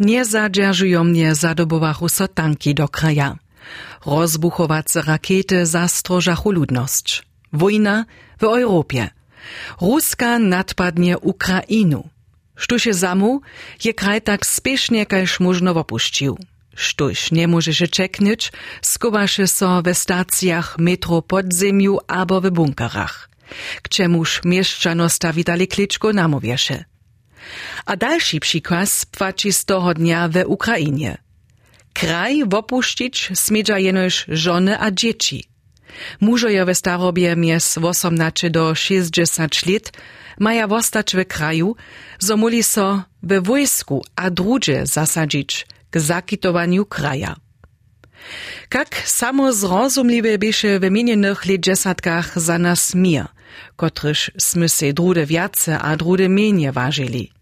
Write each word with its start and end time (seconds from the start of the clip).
nie 0.00 0.24
zadrżujomnie 0.24 1.34
zadobowachu 1.34 2.08
so 2.08 2.28
tanki 2.28 2.74
do 2.74 2.88
kraja. 2.88 3.36
Rozbuchowace 4.06 5.02
rakiety 5.02 5.66
zastrożachu 5.66 6.50
ludność. 6.52 7.22
Wojna 7.52 8.04
w 8.40 8.44
Europie. 8.44 9.10
Ruska 9.80 10.38
nadpadnie 10.38 11.18
Ukrainu. 11.18 12.08
Sztuś 12.56 12.84
zamu 12.90 13.40
je 13.84 13.94
kraj 13.94 14.22
tak 14.22 14.46
spiesznie 14.46 15.06
kajż 15.06 15.40
można 15.40 15.70
opuścił. 15.70 16.38
Nie 17.32 17.48
może 17.48 17.74
się 17.74 17.88
czeknąć, 17.88 18.52
skuwasze 18.82 19.46
so 19.48 19.82
we 19.82 19.94
stacjach 19.94 20.78
metro 20.78 21.22
podziemiu 21.22 21.98
albo 22.06 22.40
w 22.40 22.50
bunkerach. 22.50 23.28
K 23.82 23.88
czemuż 23.88 24.40
mieszczano 24.44 25.08
stawitali 25.08 25.68
kliczko 25.68 26.12
namówiesze. 26.12 26.84
A 27.86 27.96
dalszy 27.96 28.40
przykład 28.40 29.06
płaci 29.10 29.52
z 29.52 29.64
toho 29.64 29.94
dnia 29.94 30.28
w 30.28 30.36
Ukrainie. 30.46 31.18
Kraj 31.92 32.42
opuścić 32.42 33.30
smiedza 33.34 33.78
jenoż 33.78 34.24
żony 34.28 34.80
a 34.80 34.90
dzieci. 34.90 35.44
Mużoje 36.20 36.64
we 36.64 36.74
starobie 36.74 37.36
mies 37.36 37.78
18 37.78 38.50
do 38.50 38.74
60 38.74 39.66
lat 39.66 39.92
maja 40.38 40.66
wostać 40.66 41.16
w 41.16 41.24
kraju, 41.24 41.76
zomuli 42.18 42.62
so 42.62 43.02
we 43.22 43.40
wojsku 43.40 44.04
a 44.16 44.30
drugie 44.30 44.86
zasadzić 44.86 45.66
k 45.90 46.00
zakitowaniu 46.00 46.86
kraja. 46.86 47.36
Kak 48.68 49.02
samozrozumliwe 49.06 50.38
bieše 50.38 50.80
w 50.80 50.90
minionych 50.90 51.46
lat 51.46 52.32
za 52.36 52.58
nas 52.58 52.94
mir, 52.94 53.26
kotryż 53.76 54.30
smy 54.38 54.68
se 54.68 54.92
drude 54.92 55.26
wiace 55.26 55.78
a 55.78 55.96
drude 55.96 56.28
menie 56.28 56.72
ważyli. 56.72 57.33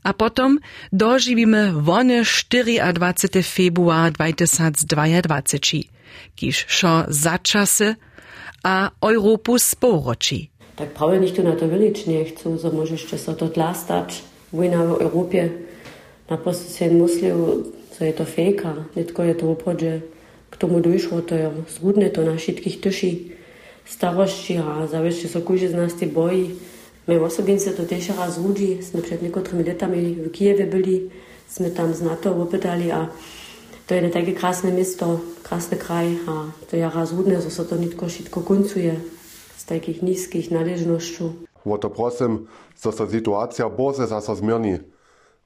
A 0.00 0.16
potom 0.16 0.56
doživíme 0.92 1.76
vone 1.76 2.24
24. 2.24 3.44
február 3.44 4.16
2022, 4.16 4.88
kiž 6.36 6.56
šo 6.68 7.04
začase 7.08 8.00
a 8.64 8.92
Európu 9.00 9.60
sporočí. 9.60 10.48
Tak 10.80 10.96
práve 10.96 11.20
nikto 11.20 11.44
na 11.44 11.52
to 11.52 11.68
velične 11.68 12.24
chcú, 12.32 12.56
že 12.56 12.72
môže 12.72 12.96
ešte 12.96 13.20
sa 13.20 13.36
to 13.36 13.52
tlastať. 13.52 14.24
Vojna 14.48 14.80
v 14.80 15.04
Európe 15.04 15.38
naprosto 16.32 16.72
si 16.72 16.88
myslil, 16.88 17.68
že 17.92 18.08
je 18.08 18.14
to 18.16 18.24
fejka, 18.24 18.88
netko 18.96 19.20
je 19.20 19.34
to 19.36 19.44
upodže. 19.52 19.94
K 20.50 20.54
tomu 20.56 20.80
došlo, 20.82 21.22
to 21.22 21.36
je 21.36 21.46
zhudne 21.78 22.08
to 22.10 22.26
na 22.26 22.34
všetkých 22.34 22.76
tyši 22.82 23.12
starosti 23.86 24.58
a 24.58 24.88
zavešte 24.88 25.28
sa 25.28 25.38
so 25.38 25.46
kúže 25.46 25.70
z 25.70 25.78
nás 25.78 25.92
tie 25.94 26.08
boji. 26.08 26.58
To 27.76 27.82
też 27.86 28.08
raz 28.08 28.38
ludzi, 28.38 28.82
jsme 28.82 29.02
przed 29.02 29.22
niektórymi 29.22 29.64
latami 29.64 30.14
w 30.14 30.30
Kijewie 30.30 30.66
byli, 30.66 31.10
jsme 31.48 31.70
tam 31.70 31.94
z 31.94 32.02
NATO 32.02 32.48
a 32.94 33.08
to 33.90 33.94
je 33.94 34.10
takie 34.10 34.32
krásne 34.32 34.70
miasto, 34.70 35.18
krásny 35.42 35.74
kraj 35.74 36.14
a 36.30 36.54
to 36.70 36.76
je 36.76 36.86
raz 36.86 37.12
ludne, 37.12 37.42
że 37.42 37.50
so 37.50 37.64
to 37.64 37.76
nitko 37.76 38.06
wszystko 38.06 38.40
końcuje 38.40 38.94
z 39.56 39.64
takich 39.64 40.02
niskich 40.02 40.50
należnością. 40.50 41.32
O 41.66 41.78
to 41.78 41.90
prosim, 41.90 42.46
so 42.74 42.92
so 42.92 43.06
sytuacja 43.06 43.68
boze 43.68 44.06
zasa 44.06 44.34
zmierni. 44.34 44.78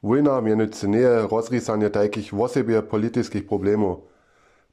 Wojna 0.02 0.40
mianowicie 0.40 0.88
nie 0.88 1.08
rozrysanie 1.30 1.90
takich 1.90 2.34
wosebie 2.34 2.82
politickich 2.82 3.46
problemów. 3.46 3.98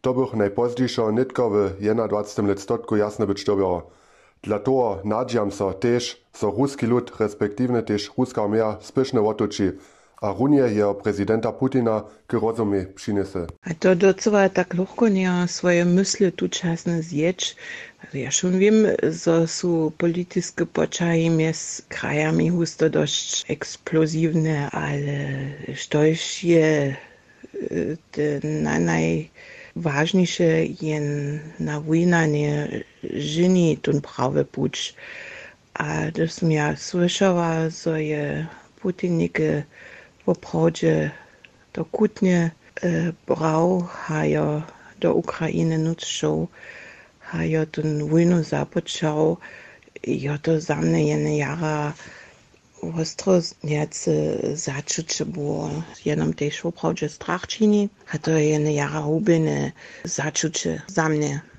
To 0.02 0.14
bych 0.14 0.34
najpozdziejszo 0.34 1.12
nitko 1.12 1.50
w 1.50 1.72
21. 1.80 2.47
letstotku 2.47 2.95
jasne 2.95 3.25
dobiało. 3.45 4.00
Dla 4.42 4.58
toho 4.58 5.06
nadžiam 5.06 5.53
so 5.53 5.70
tež, 5.70 6.17
so 6.34 6.50
ruski 6.50 6.89
lud, 6.89 7.14
respektívne 7.22 7.86
tež 7.86 8.09
ruska 8.17 8.42
armia 8.42 8.81
spiešne 8.81 9.22
otočí 9.22 9.78
a 10.22 10.34
runie 10.34 10.66
jeho 10.66 10.94
prezidenta 10.94 11.52
Putina 11.52 12.06
k 12.25 12.34
rozumie 12.34 12.86
přinese. 12.86 13.45
A 13.62 13.73
to 13.73 13.94
docela 13.94 14.50
tak 14.50 14.73
ľahko 14.73 15.14
nie 15.14 15.30
svoje 15.45 15.86
mysle 15.86 16.34
tu 16.34 16.50
časne 16.50 17.02
zječ. 17.06 17.53
Ja 18.14 18.34
schon 18.34 18.58
wiem, 18.58 18.97
so 19.13 19.46
sú 19.46 19.94
politické 19.94 20.66
počaji 20.66 21.30
mes 21.30 21.85
krajami 21.90 22.50
husto 22.50 22.90
dosť 22.90 23.46
explozívne, 23.46 24.74
ale 24.74 25.18
štož 25.69 26.18
je 26.41 26.97
ten 28.09 28.41
naj 28.66 29.30
ważniejsze 29.75 30.66
jen 30.81 31.40
na 31.59 31.80
wojnanie 31.80 32.84
żyni 33.03 33.78
ten 33.78 34.01
prawy 34.01 34.45
pucz. 34.45 34.94
A 35.73 36.12
som 36.28 36.51
ja 36.51 36.75
słyszała, 36.75 37.69
że 37.69 38.03
je 38.03 38.47
Putinnike 38.81 39.63
w 40.28 40.35
prawdzie 40.35 41.12
to 41.73 41.85
kutnie 41.85 42.51
e, 42.84 43.13
brał, 43.28 43.81
hajo 43.81 44.62
do 45.00 45.13
Ukrainy 45.13 45.78
nutrzał, 45.78 46.47
hajo 47.19 47.66
ten 47.66 48.09
wojnu 48.09 48.44
zapoczął. 48.44 49.38
Ja 50.03 50.38
to 50.38 50.62
za 50.62 50.75
mnie 50.75 51.07
jene 51.07 51.38
jara 51.38 51.94
ostro 52.81 53.33
niecy 53.63 54.39
začuče 54.53 55.25
było 55.25 55.83
jenom 56.06 56.33
tej 56.33 56.51
šoprawdzie 56.51 57.09
strachčini, 57.09 57.89
a 58.13 58.18
to 58.18 58.31
je 58.31 58.50
jene 58.50 58.73
jara 58.73 59.01
hubine 59.01 59.72
začuče 60.06 60.81
za 60.88 61.09
mnie. 61.09 61.50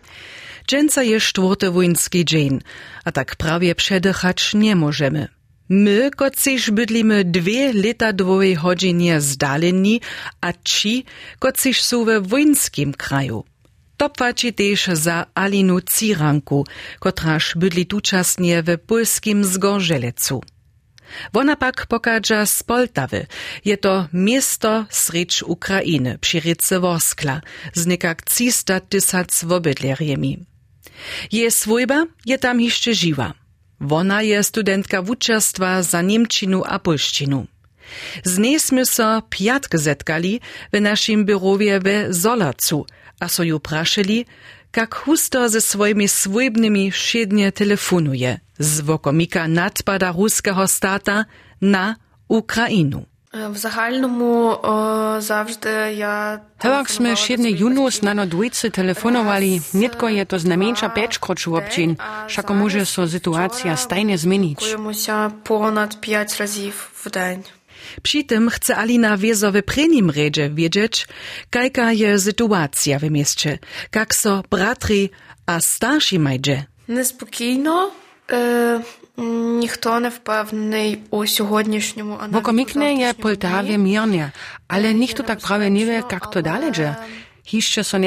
Dżęca 0.68 1.02
je 1.02 1.20
czwarty 1.20 1.70
wojnski 1.70 2.24
dzień, 2.24 2.60
a 3.04 3.12
tak 3.12 3.36
prawie 3.36 3.74
przedychać 3.74 4.54
nie 4.54 4.76
możemy. 4.76 5.28
My, 5.68 6.10
kociż 6.16 6.70
bydlimy 6.70 7.24
dwie 7.24 7.72
lata 7.72 8.12
dwoje 8.12 8.56
godzinie 8.56 9.20
zdaleni, 9.20 10.00
a 10.40 10.52
ci, 10.64 11.04
kociż 11.38 11.82
są 11.82 12.04
we 12.04 12.20
wojnskim 12.20 12.94
kraju. 12.94 13.44
To 13.96 14.10
płaci 14.10 14.52
też 14.52 14.86
za 14.92 15.26
Alinu 15.34 15.80
Ciranku, 15.80 16.66
kotraż 17.00 17.54
bydli 17.56 17.86
tuczasnie 17.86 18.62
we 18.62 18.78
polskim 18.78 19.44
Zgorzelecu. 19.44 20.40
Wona 21.32 21.56
pak 21.56 21.86
pokaża 21.86 22.46
z 22.46 22.62
Poltawy. 22.62 23.26
Je 23.64 23.76
to 23.76 24.08
miasto 24.12 24.86
srecz 24.90 25.42
Ukrainy, 25.42 26.18
przy 26.18 26.40
ryce 26.40 26.80
Woskla, 26.80 27.40
z 27.74 27.86
nekak 27.86 28.22
300 28.22 28.80
tysac 28.80 29.44
wobydlerjemi. 29.44 30.51
Je 31.32 31.50
swojba 31.50 32.06
je 32.26 32.38
tam 32.38 32.60
jeszcze 32.60 32.94
żywa. 32.94 33.34
Wona 33.80 34.22
je 34.22 34.42
studentka 34.42 35.02
wuczerstwa 35.02 35.82
za 35.82 36.02
Niemczinu 36.02 36.62
a 36.66 36.78
Polszczinu. 36.78 37.46
Z 38.24 38.38
niej 38.38 38.60
sme 38.60 38.86
so 38.86 39.22
piatk 39.30 39.76
zetkali 39.76 40.40
w 40.72 40.80
naszym 40.80 41.24
biurowie 41.24 41.80
we 41.80 42.12
Zolacu, 42.12 42.86
a 43.20 43.28
so 43.28 43.42
ju 43.42 43.60
praszyli, 43.60 44.26
kak 44.70 44.94
husto 44.94 45.48
ze 45.48 45.60
swoimi 45.60 46.08
swojbnymi 46.08 46.90
wszednie 46.90 47.52
telefonuje 47.52 48.40
z 48.58 48.80
wokomika 48.80 49.48
nadpada 49.48 50.12
ruskiego 50.12 50.68
stata 50.68 51.24
na 51.60 51.96
Ukrainu. 52.28 53.11
W 53.33 53.57
zahalnому 53.57 54.55
o, 54.61 55.21
zawsze 55.21 55.93
ja... 55.93 56.39
Hewak 56.63 56.89
sme 56.89 57.15
šedne 57.15 57.51
junus 57.51 58.01
na 58.01 58.13
no 58.13 58.25
dvojce 58.25 58.69
telefonovali, 58.69 59.61
netko 59.73 60.07
je 60.09 60.25
to 60.25 60.39
znamenča 60.39 60.89
pečkroču 60.89 61.55
občin, 61.55 61.95
šako 62.27 62.53
može 62.53 62.85
so 62.85 63.07
situacija 63.07 63.75
stajne 63.75 64.17
zmenić. 64.17 64.59
ponad 65.43 66.01
pięć 66.01 66.39
razy 66.39 66.71
w 66.71 67.09
dzień. 67.11 67.43
Przy 68.01 68.23
tym 68.23 68.49
chce 68.49 68.75
Alina 68.75 69.17
wiezo 69.17 69.51
w 69.51 69.61
prynim 69.61 70.09
redzie 70.09 70.49
wiedzieć, 70.49 71.07
jaka 71.55 71.91
je 71.91 72.19
sytuacja 72.19 72.99
w 72.99 73.11
mieście, 73.11 73.59
jak 73.95 74.15
so 74.15 74.43
bratry 74.49 75.09
a 75.45 75.59
starsi 75.61 76.19
majdzie. 76.19 76.65
Niespokійno, 76.87 77.91
e, 78.31 78.81
Wokół 82.30 82.52
mknienia 82.52 83.14
Poltawie 83.14 83.78
mionia, 83.78 84.30
ale 84.68 84.94
nikto 84.94 85.22
tak 85.22 85.40
prawie 85.40 85.70
nie 85.70 85.86
wie, 85.86 86.02
jak 86.10 86.26
to 86.26 86.42
dalej 86.42 86.72
dzieje. 86.72 86.94
Hišče 87.44 87.84
so 87.84 87.98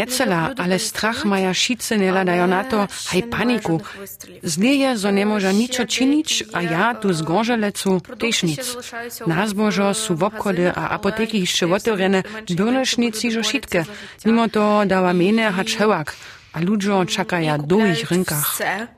ale 0.58 0.80
strach 0.80 1.26
maja 1.26 1.54
šice 1.54 1.98
nela 1.98 2.24
dajo 2.24 2.48
na 2.48 2.64
to, 2.64 2.88
haj 3.12 3.22
paniku. 3.30 3.82
Zdje 4.44 4.98
zo 4.98 5.12
ne 5.12 5.26
može 5.26 5.54
nič 5.54 5.80
činič, 5.88 6.44
a 6.54 6.62
ja 6.62 6.94
tu 6.94 7.14
zgoželecu 7.14 8.00
tež 8.20 8.44
nic. 8.44 8.64
Nas 9.28 9.54
božo 9.54 9.94
su 9.94 10.18
a 10.76 10.88
apoteki 10.96 11.40
hišče 11.40 11.66
otvorene, 11.68 12.24
brnešnici 12.50 13.32
žo 13.32 13.44
šitke. 13.44 13.84
Nimo 14.26 14.48
to 14.48 14.86
dava 14.86 15.14
mene 15.14 15.52
hač 15.52 15.78
hevak, 15.78 16.16
a 16.54 16.60
ludzo 16.60 17.06
čakaja 17.06 17.58
do 17.58 17.86
ich 17.86 18.12
rinkah. 18.12 18.44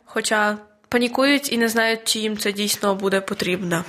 Chociaż 0.06 0.67
панікують 0.89 1.53
і 1.53 1.59
не 1.59 1.69
знають, 1.69 2.01
чи 2.05 2.19
їм 2.19 2.39
це 2.39 2.53
дійсно 2.53 2.95
буде 2.95 3.21
потрібно. 3.21 3.85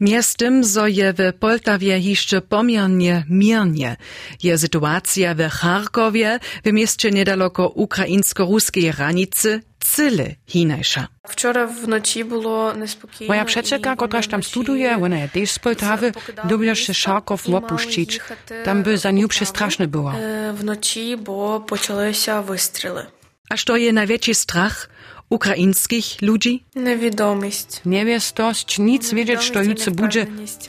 Miestem 0.00 0.64
zo 0.64 0.86
je 0.86 1.12
w 1.12 1.32
Poltawie 1.38 1.98
jeszcze 1.98 2.40
pomiernie 2.40 3.24
mirnie. 3.28 3.96
Je 4.42 4.58
sytuacja 4.58 5.34
w 5.34 5.48
Charkowie, 5.48 6.38
w 6.64 6.72
mieście 6.72 7.10
niedaleko 7.10 7.68
ukraińsko-ruskiej 7.68 8.90
granicy, 8.90 9.60
cyle 9.80 10.26
hinajsza. 10.46 11.08
Wczoraj 11.28 11.66
w 11.66 11.88
nocy 11.88 12.24
było 12.24 12.72
niespokojnie. 12.72 13.28
Moja 13.28 13.44
przeczeka, 13.44 13.96
kotraż 13.96 14.28
tam 14.28 14.42
studuje, 14.42 14.96
ona 14.96 15.18
je 15.18 15.28
też 15.28 15.50
z 15.50 15.58
Poltawy, 15.58 16.12
lubiła 16.50 16.74
się 16.74 16.94
Szarków 16.94 17.48
opuścić. 17.48 18.20
Tam 18.64 18.82
by 18.82 18.98
za 18.98 19.10
nią 19.10 19.28
przestraszne 19.28 19.86
było. 19.88 20.12
W 20.54 20.64
nocy, 20.64 21.16
bo 21.16 21.60
почалися 21.60 22.40
вистріли. 22.40 23.06
A 23.50 23.56
što 23.56 23.76
je 23.76 23.92
największy 23.92 24.34
strach 24.34 24.90
ukrainských 25.29 26.21
ľudí? 26.21 26.63
Nevedomosť. 26.77 27.81
Neviestosť, 27.85 28.79
nic 28.79 29.03
vedieť, 29.03 29.41
čo 29.41 29.61
ľudce 29.61 29.89
bude, 29.91 30.27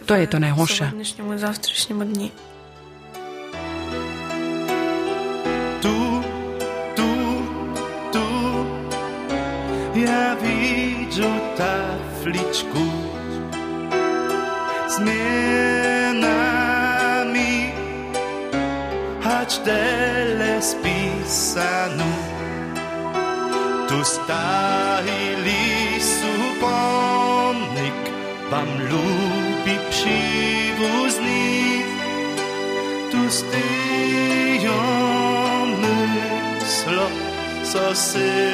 to 0.08 0.14
je 0.16 0.26
to 0.26 0.38
najhoršie. 0.40 0.92
Tu, 5.86 5.96
tu, 6.96 7.10
tu, 8.10 8.26
ja 9.94 10.36
widzę 10.40 11.30
tafliczku 11.56 12.84
zmianami, 14.96 16.32
choć 19.22 19.58
tyle 19.58 20.62
spisaną. 20.62 22.25
Tu 23.86 23.98
stahili 24.02 25.62
sú 26.02 26.34
pomnik 26.58 28.00
Vám 28.50 28.70
ľúbi 28.90 29.74
přívuzný 29.90 31.86
Tu 33.14 33.22
stejo 33.30 34.82
So 37.66 37.92
sil 37.92 38.46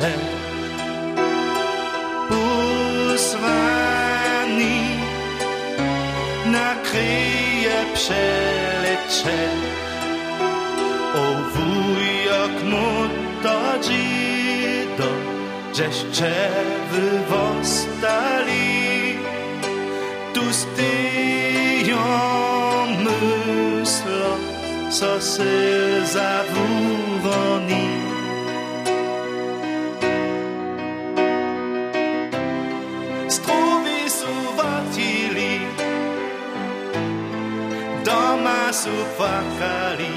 pytacze. 0.00 0.12
Usrani 3.14 4.80
nakryje 6.46 7.84
przelecze. 7.94 9.38
O 11.14 11.26
wujok 11.52 12.56
mu 12.64 12.88
to 13.42 13.58
dzido 13.82 15.10
Żeście 15.74 16.34
wywostali 16.92 18.68
Tu 20.34 20.52
styją 20.52 22.06
myslo 23.04 24.36
Co 24.90 25.20
sy 25.20 26.02
zawuroni 26.06 27.95
cufakali 38.86 40.14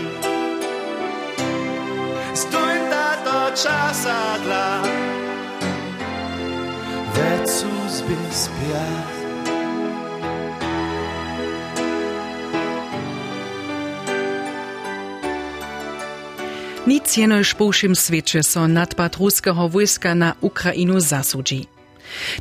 Stuntato 2.37 3.37
časadla 3.57 4.85
Veď 7.17 7.43
suzby 7.49 8.19
spiať 8.29 9.17
Nic 16.89 17.05
jenož 17.17 17.53
poušim 17.53 17.93
sveče 17.93 18.41
so 18.41 18.65
nadpad 18.65 19.13
ruského 19.21 19.69
vojska 19.69 20.17
na 20.17 20.33
Ukrajinu 20.41 20.97
zasudzi. 20.97 21.69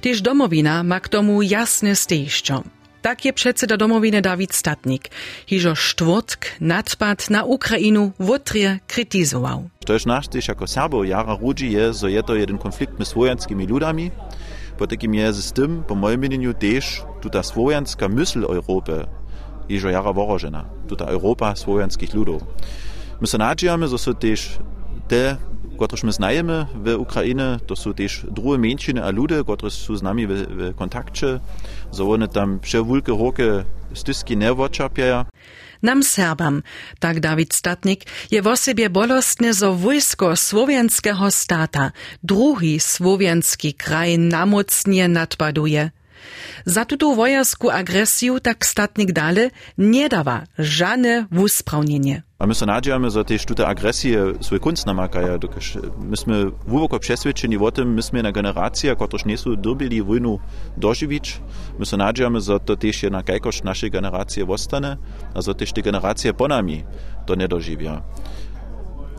Tež 0.01 0.25
domovina 0.25 0.81
ma 0.81 1.05
k 1.05 1.13
tomu 1.13 1.45
jasne 1.45 1.93
stejšťom. 1.93 2.78
Tak 2.99 3.25
je 3.25 3.33
predseda 3.33 3.79
domowiny 3.79 4.19
Dawid 4.19 4.51
Statnik, 4.53 5.09
hižo 5.47 5.79
štvrtk 5.79 6.59
nadpad 6.59 7.31
na 7.31 7.47
Ukrainu 7.47 8.13
wotrie 8.19 8.83
kritizował. 8.91 9.71
Tož 9.87 10.05
naš 10.05 10.29
tež 10.29 10.49
jako 10.49 10.67
Serbo 10.67 11.05
jara 11.05 11.39
rudzi 11.39 11.67
je, 11.67 11.95
so 11.95 12.07
je 12.11 12.23
to 12.23 12.35
jeden 12.35 12.59
konflikt 12.59 12.99
med 12.99 13.07
svojanskimi 13.07 13.67
ludami, 13.67 14.11
po 14.79 14.87
takim 14.87 15.15
je 15.15 15.33
z 15.33 15.53
tym, 15.53 15.71
po 15.87 15.95
mojem 15.95 16.21
mieniu, 16.21 16.55
tež 16.55 17.03
tuta 17.23 17.43
svojanska 17.43 18.09
mysl 18.09 18.47
Europy, 18.47 19.07
ježo 19.69 19.89
jara 19.89 20.11
vorožena, 20.11 20.67
tuta 20.87 21.07
Europa 21.11 21.55
svojanskich 21.55 22.15
ludov. 22.15 22.43
My 23.21 23.27
se 23.27 23.39
nadžijamy, 23.39 23.89
so 23.89 23.99
so 23.99 24.15
tež 24.15 24.59
te, 25.09 25.39
kotrež 25.79 26.03
my 26.03 26.13
znajemy 26.13 26.67
w 26.75 26.95
Ukraine, 26.99 27.59
to 27.67 27.77
są 27.77 27.95
też 27.95 28.27
drugie 28.31 28.59
mężczyzny 28.59 29.05
a 29.05 29.11
ludy, 29.11 29.43
które 29.45 29.71
są 29.71 29.97
z 29.97 30.03
nami 30.03 30.27
w, 30.27 30.33
w 30.33 30.75
kontakcie, 30.75 31.41
so 31.91 32.11
one 32.11 32.29
tam 32.29 32.61
przewulke 32.61 33.13
roke 33.13 33.65
styski 33.95 34.37
nie 34.37 34.53
odczapiają. 34.53 35.25
Nam 35.83 36.03
Serbam, 36.03 36.63
tak 36.99 37.21
Dawid 37.21 37.55
Statnik, 37.55 38.05
je 38.31 38.43
w 38.43 38.57
sobie 38.57 38.91
bolostne, 38.91 39.55
zo 39.55 39.75
wojsko 39.75 40.37
słowiańskiego 40.37 41.31
stata, 41.31 41.93
drugi 42.23 42.81
słowiański 42.81 43.75
kraj 43.75 44.19
namocnie 44.19 45.09
nadpaduje. 45.09 45.91
Za 46.67 46.85
tuto 46.85 47.15
wojarsku 47.15 47.71
agresiju 47.71 48.41
tak 48.41 48.67
Statnik 48.67 49.13
dale 49.13 49.51
nie 49.79 50.09
dawa 50.09 50.45
żadne 50.59 51.27
wusprawnienie. 51.31 52.28
A 52.41 52.47
my 52.47 52.55
se 52.55 52.67
nadjamy, 52.67 53.11
że 53.11 53.25
też 53.25 53.47
tutaj 53.47 53.67
agresje 53.67 54.33
swój 54.41 54.61
kunst 54.61 54.87
namakają. 54.87 55.39
Myśmy 55.99 56.51
głęboko 56.69 56.99
przeświadczeni 56.99 57.57
o 57.57 57.71
tym, 57.71 57.95
myśmy 57.95 58.23
na 58.23 58.33
generacje, 58.33 58.97
które 58.97 59.23
nie 59.27 59.39
są 59.39 59.57
dobili 59.57 60.03
wojnu 60.03 60.39
dożywić. 60.77 61.41
My 61.79 61.87
se 61.87 61.97
nadjamy, 61.97 62.41
że 62.41 62.61
to 62.61 62.77
je 63.03 63.11
na 63.11 63.23
kajkosz 63.23 63.63
naszej 63.63 63.91
generacji 63.91 64.43
ostane, 64.43 64.97
a 65.35 65.43
że 65.43 65.55
też 65.55 65.73
te 65.73 65.83
generacje 65.83 66.35
po 66.35 66.49
nami 66.49 66.85
to 67.27 67.37
dożywią. 67.37 68.01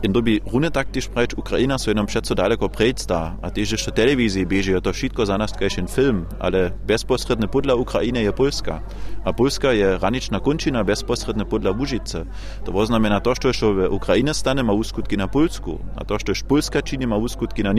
In 0.02 0.12
dobi 0.12 0.40
rune 0.52 0.70
tak 0.70 0.90
też 0.90 1.08
prać 1.08 1.34
Ukraina 1.34 1.78
so 1.78 1.94
nam 1.94 2.06
przeco 2.06 2.34
daleko 2.34 2.68
predsta, 2.68 3.36
a 3.42 3.50
też 3.50 3.72
jeszcze 3.72 3.92
telewizji 3.92 4.46
bieže 4.46 4.80
to 4.80 4.92
wszystko 4.92 5.26
za 5.26 5.38
nas 5.38 5.52
kajšen 5.52 5.88
film, 5.88 6.26
ale 6.38 6.70
bezpośrednie 6.86 7.48
podla 7.48 7.74
Ukrainy 7.74 8.22
je 8.22 8.32
Polska. 8.32 8.80
A 9.24 9.32
Polska 9.32 9.72
je 9.72 9.98
raniczna 9.98 10.40
končina 10.40 10.84
bezpośrednie 10.84 11.44
podla 11.44 11.70
Łužice. 11.70 12.24
To 12.64 12.72
oznamena 12.72 13.20
to, 13.20 13.34
što 13.34 13.74
w 13.74 13.92
Ukraine 13.92 14.34
stane 14.34 14.62
ma 14.62 14.72
uskutki 14.72 15.16
na 15.16 15.28
Polsku, 15.28 15.78
a 15.96 16.04
to, 16.04 16.18
što 16.18 16.32
Polska 16.48 16.82
čini 16.82 17.06
ma 17.06 17.16
uskutki 17.16 17.62
na 17.62 17.72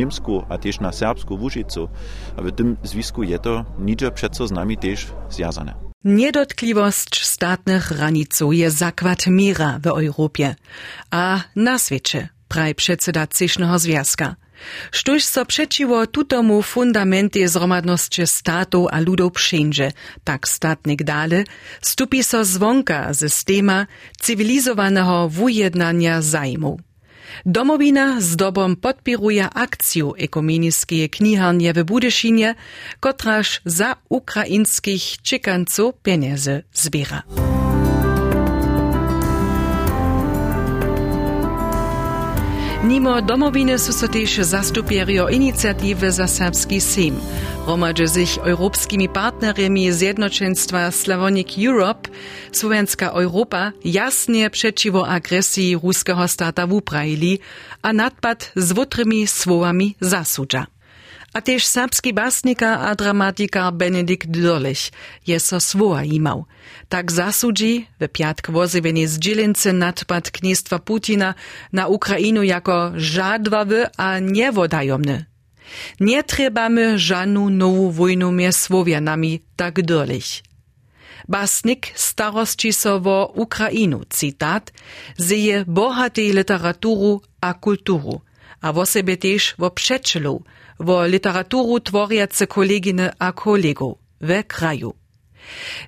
a 0.50 0.58
też 0.58 0.80
na 0.80 0.92
Serbsku 0.92 1.36
Łužicu. 1.36 1.90
A 2.38 2.42
w 2.42 2.52
tym 2.52 2.78
związku 2.84 3.24
je 3.24 3.40
to 3.40 3.66
nicze 3.80 4.12
przeco 4.12 4.48
z 4.48 4.52
nami 4.52 4.78
też 4.78 5.08
związane. 5.30 5.74
Niedotkliwość 6.04 7.26
statnych 7.26 7.92
raniców 7.92 8.54
je 8.54 8.72
zakład 8.72 9.28
mira 9.28 9.80
w 9.80 9.88
Europie, 9.88 10.56
a 11.12 11.40
na 11.56 11.80
świecie, 11.80 12.30
praj 12.48 12.76
przedseda 12.76 13.28
Cysznego 13.28 13.80
Związka. 13.80 14.36
Sztuś 14.92 15.24
so 15.24 15.46
przeciwo 15.46 16.08
tutomu 16.08 16.62
fundamenty 16.62 17.48
zromadności 17.48 18.28
statów 18.28 18.88
a 18.92 19.00
wszędzie, 19.34 19.92
tak 20.24 20.48
statnik 20.48 21.04
dale, 21.04 21.44
stupi 21.82 22.24
so 22.24 22.46
zwonka 22.46 23.14
systema 23.14 23.88
cywilizowanego 24.20 25.30
wujednania 25.30 26.22
zajmu. 26.22 26.80
Domowina 27.46 28.22
z 28.22 28.36
dobom 28.36 28.76
podpiruje 28.76 29.50
akciju 29.50 30.14
ekumeniskie 30.18 31.10
kniharnie 31.10 31.74
w 31.74 31.84
Budyszynie, 31.84 32.56
kotraż 33.00 33.62
za 33.66 33.96
ukrainskich 34.10 35.22
czekanców 35.22 35.94
pieniędzy 36.04 36.64
zbiera. 36.74 37.24
Nimo 42.84 43.22
domowiny 43.22 43.80
su 43.80 43.94
so 43.94 44.08
też 44.08 44.38
zastupierio 44.38 45.30
inicjatywy 45.30 46.12
za. 46.12 46.28
Romadže 47.68 48.08
sich 48.08 48.38
europskimi 48.38 49.10
partnerami 49.10 49.92
Zjednoczeństwa 49.92 50.92
Slavonik 50.92 51.48
Europe, 51.58 52.10
Słowenska 52.52 53.10
Europa 53.10 53.72
jasnie 53.86 54.50
przeciwo 54.50 55.08
agresji 55.08 55.78
ruskiego 55.84 56.28
stata 56.28 56.68
w 56.68 56.74
Ukraili, 56.74 57.40
a 57.82 57.94
nadpad 57.94 58.52
z 58.56 58.72
wotrymi 58.74 59.28
słowami 59.28 59.96
zasudza. 60.02 60.66
A 61.34 61.42
też 61.42 61.66
serbski 61.66 62.14
basnika 62.14 62.80
a 62.80 62.96
dramatikar 62.96 63.74
Benedikt 63.74 64.28
Dörlich 64.28 64.92
je 65.28 65.40
so 65.40 65.60
svoja 65.60 66.04
imał. 66.04 66.46
Tak 66.90 67.12
zasudzi 67.12 67.88
w 68.00 68.08
piatk 68.08 68.52
wozywenie 68.52 69.08
z 69.08 69.20
dzielince 69.20 69.74
nadpad 69.74 70.32
kniestwa 70.32 70.80
Putina 70.80 71.34
na 71.74 71.88
Ukrainu 71.88 72.44
jako 72.44 72.92
żadwawy 72.96 73.88
a 73.98 74.20
niewodajomny. 74.20 75.26
Nie 76.00 76.24
trebamy 76.24 77.00
żadną 77.00 77.50
nową 77.50 77.92
wojnu 77.92 78.32
między 78.32 78.60
Słowianami, 78.60 79.42
tak 79.56 79.80
Dörlich. 79.80 80.44
Basnik 81.28 81.88
starości 81.96 82.74
so 82.74 83.32
Ukrainu, 83.36 84.02
cytat, 84.10 84.74
zeje 85.18 85.66
bohatej 85.68 86.34
literaturu 86.34 87.22
a 87.42 87.54
kulturu, 87.54 88.22
a 88.62 88.74
wo 88.74 88.86
sebe 88.86 89.18
też 89.18 89.56
wo 89.58 89.72
przeczelu, 89.72 90.44
wo 90.82 91.06
literaturu 91.06 91.80
tvoriace 91.80 92.48
kolegine 92.48 93.14
a 93.20 93.32
kolegów 93.32 93.98
we 94.22 94.44
kraju. 94.44 94.94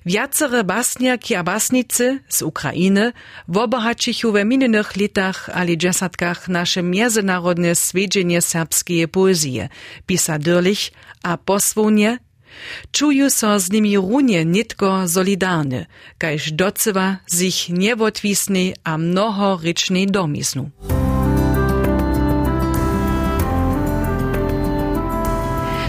Wiacere 0.06 0.64
basniaki 0.64 1.34
a 1.34 1.42
basnicy 1.42 2.20
z 2.28 2.42
Ukrainy 2.42 3.12
wobohacichu 3.48 4.32
we 4.32 4.44
minionych 4.44 4.96
latach 4.96 5.50
ali 5.54 5.76
dżesatkach 5.78 6.48
nasze 6.48 6.82
międzynarodne 6.82 7.74
swiedzienie 7.74 8.42
serbskiej 8.42 9.08
poezji, 9.08 9.68
pisa 10.06 10.38
Dürlich 10.38 10.90
a 11.22 11.36
posłonie 11.36 12.18
Czuju 12.90 13.30
so 13.30 13.60
z 13.60 13.70
nimi 13.70 13.96
runie 13.96 14.44
nitko 14.44 15.08
solidarny, 15.08 15.86
kajż 16.18 16.52
docewa 16.52 17.16
sich 17.26 17.68
niewotwisnej 17.68 18.74
a 18.84 18.98
mnohorycznej 18.98 20.06
domysnu. 20.06 20.70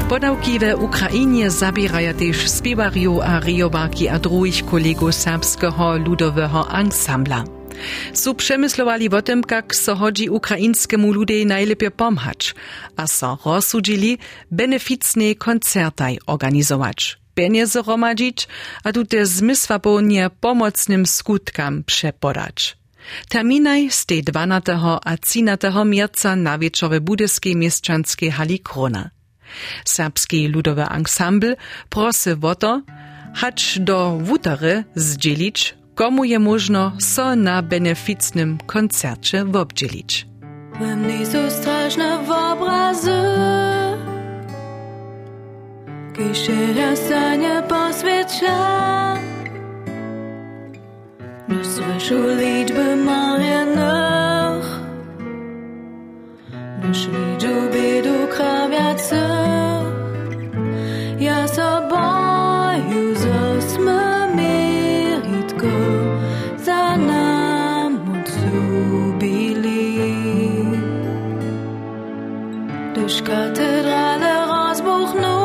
Podawki 0.09 0.59
we 0.59 0.77
Ukrainie 0.77 1.51
zabierają 1.51 2.13
też 2.13 2.49
spiewariu 2.49 3.21
a 3.21 3.39
riobarki 3.39 4.07
a 4.07 4.19
druhich 4.19 4.65
kolegów 4.65 5.15
serbskiego 5.15 5.97
ludowego 5.97 6.67
ansambla. 6.69 7.43
Su 8.13 8.35
przemyslowali 8.35 9.09
o 9.09 9.21
tym, 9.21 9.41
jak 9.51 9.75
so 9.75 9.97
ukraińskiemu 10.31 11.13
ludzie 11.13 11.45
najlepiej 11.45 11.91
pomhać, 11.91 12.55
a 12.97 13.07
so 13.07 13.37
rozsudzili 13.45 14.17
beneficne 14.51 15.35
koncertaj 15.35 16.19
organizować, 16.27 17.17
pieniądze 17.35 17.81
romadzić, 17.81 18.47
a 18.83 18.91
tute 18.91 19.25
zmysłapownie 19.25 20.29
pomocnym 20.39 21.05
skutkam 21.05 21.83
przepodać. 21.83 22.77
Terminaj 23.29 23.91
z 23.91 24.05
tej 24.05 24.23
12. 24.23 24.79
a 25.03 25.17
13. 25.17 25.71
mierca 25.85 26.35
na 26.35 26.57
wieczore 26.57 27.01
budyskiej 27.01 27.55
mieszczanskie 27.55 28.31
hali 28.31 28.59
Krona. 28.59 29.14
Serbski 29.85 30.47
ludowy 30.47 30.85
ensemble 30.91 31.55
prosy 31.89 32.37
o 32.41 32.55
to, 32.55 32.81
hać 33.33 33.79
do 33.79 34.17
wutary 34.21 34.83
zdzielić 34.95 35.75
komu 35.95 36.25
je 36.25 36.39
možno 36.39 36.91
so 36.99 37.35
na 37.35 37.61
beneficnym 37.61 38.57
koncercie 38.65 39.45
wobdzielić. 39.45 40.27
We 40.79 40.95
mnie 40.95 41.25
są 41.25 41.51
straszne 41.51 42.19
obrazy, 42.19 43.11
kiedy 46.17 46.97
stanie 46.97 47.63
poswiecza. 47.69 49.15
Nie 51.49 51.65
słyszę 51.65 52.35
liczby 52.35 52.95
marionych, 52.95 54.14
nie 56.85 56.93
widzę 56.93 57.69
biedu 57.73 58.27
krawiacy. 58.27 59.21
Ja 61.19 61.47
sobą 61.47 61.95
zasmę 63.13 64.27
meritko 64.35 65.75
za 66.65 66.97
nam 66.97 67.99
odzubili. 68.13 69.81
Durch 72.95 73.23
katedrale 73.23 74.33
rozbuchną, 74.47 75.35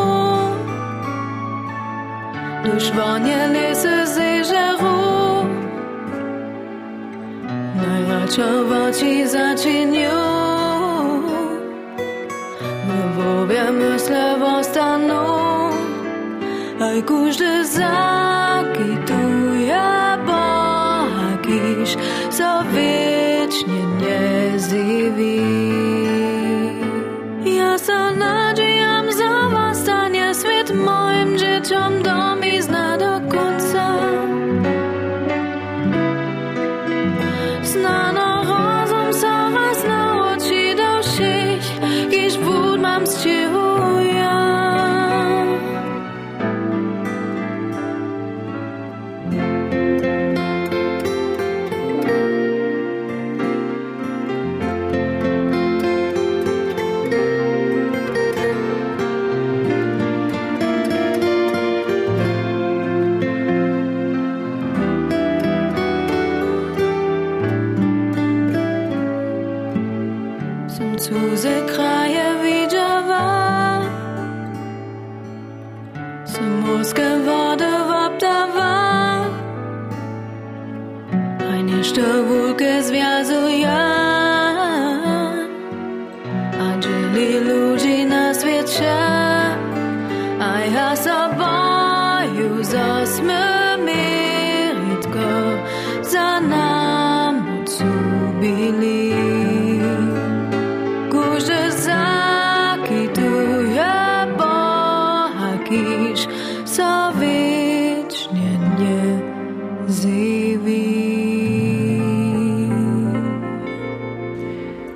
durch 2.65 2.93
wonie 2.95 3.49
lesy 3.49 4.07
zeżeru. 4.07 5.01
Najraczowo 7.77 8.93
ci 8.93 9.29
zaczynią, 9.29 10.20
slovo 13.99 14.63
stanu 14.63 15.25
Aj 16.81 16.99
kuždy 17.03 17.65
zaki 17.65 18.91
tu 19.09 19.23
ja 19.67 20.19
bohagiš 20.27 21.97
So 22.31 22.63
wiecznie 22.75 23.81
nie 24.01 24.59
zdziwisz 24.59 25.70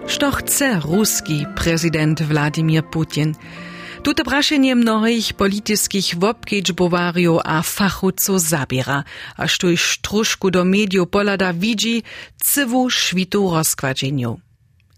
Što 0.09 0.31
chce 0.31 0.81
ruski 0.85 1.45
prezydent 1.57 2.21
Wladimir 2.21 2.83
Putin? 2.93 3.35
Tute 4.03 4.25
prašenje 4.25 4.75
mnohých 4.75 5.33
politických 5.33 6.21
wobkedžbowariów 6.21 7.41
a 7.45 7.63
fachowców 7.63 8.41
zabiera, 8.41 9.05
aż 9.37 9.59
tuż 9.59 9.99
troszkę 10.05 10.51
do 10.51 10.65
mediów 10.65 11.09
polada 11.09 11.53
widzi 11.53 12.03
cywu 12.37 12.91
szwitu 12.91 13.51
rozkładzeniu. 13.51 14.41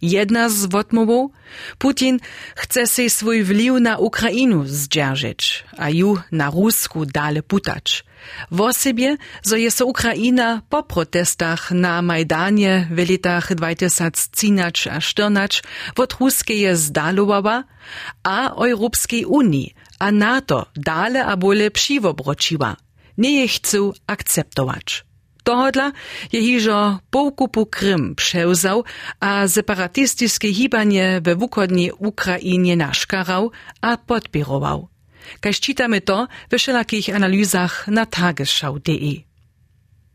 Jedna 0.03 0.49
z 0.49 0.67
wotmowów, 0.67 1.31
Putin 1.79 2.19
chce 2.57 2.87
się 2.87 3.11
swój 3.11 3.43
wliw 3.43 3.81
na 3.81 3.99
Ukrainu 3.99 4.65
zdzierżyć, 4.67 5.65
a 5.79 5.91
ju 5.91 6.19
na 6.33 6.50
Rusku 6.50 7.07
dale 7.07 7.43
putać. 7.43 8.05
W 8.50 8.61
osobie, 8.61 9.17
zo 9.43 9.57
je 9.57 9.71
so 9.71 9.87
Ukraina 9.87 10.62
po 10.69 10.83
protestach 10.83 11.71
na 11.71 12.03
Majdanie 12.03 12.88
w 12.91 13.11
latach 13.11 13.55
2013 13.55 14.93
a 14.93 15.00
14 15.00 15.62
od 15.97 16.12
Ruskeje 16.21 16.76
zdalowała, 16.76 17.65
a 18.23 18.50
Europejskiej 18.50 19.25
Unii 19.25 19.75
a 19.99 20.12
NATO 20.12 20.67
dale 20.75 21.25
a 21.25 21.37
bole 21.37 21.71
przywobroczyła. 21.71 22.76
Nie 23.19 23.41
je 23.41 23.49
chcą 23.49 23.93
akceptować. 24.07 25.06
Tohodla 25.47 25.93
je 26.33 26.41
hižo 26.41 26.99
poukupu 27.11 27.67
Krym 27.67 28.15
převzał 28.15 28.85
a 29.21 29.49
separatistiske 29.49 30.49
hibanie 30.53 31.21
we 31.23 31.37
wukodni 31.37 31.91
Ukrainie 31.99 32.76
naszkarał 32.76 33.50
a 33.81 33.97
podpirował. 33.97 34.88
Kaž 35.41 35.61
čitamy 35.61 36.00
to 36.00 36.26
we 36.50 36.59
wszelakich 36.59 37.15
analizach 37.15 37.88
na 37.88 38.07
tagesschau.de. 38.07 39.15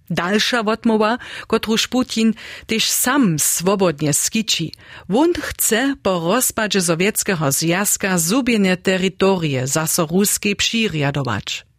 Dalsza 0.09 0.63
wotmowa, 0.63 1.17
kotruż 1.47 1.87
Putin 1.87 2.33
też 2.67 2.83
sam 2.89 3.39
swobodnie 3.39 4.13
skici. 4.13 4.73
Wund 5.09 5.37
chce 5.37 5.95
po 6.03 6.19
rozpadzie 6.19 6.81
Sowieckiego 6.81 7.51
Związka 7.51 8.17
zubienie 8.17 8.77
terytorie 8.77 9.67
zaso 9.67 10.05
ruskiej 10.05 10.55
prziriadować. 10.55 11.70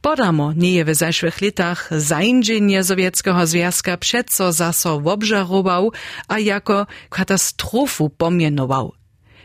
Podamo 0.00 0.52
nie 0.56 0.84
w 0.84 0.94
zeszłych 0.94 1.40
latach 1.40 1.88
zainżenie 1.90 2.84
Sowieckiego 2.84 3.46
Związka 3.46 3.96
przeco 3.96 4.52
zaso 4.52 4.94
obżarował, 5.04 5.92
a 6.28 6.38
jako 6.38 6.86
katastrofu 7.10 8.10
pomienował. 8.10 8.92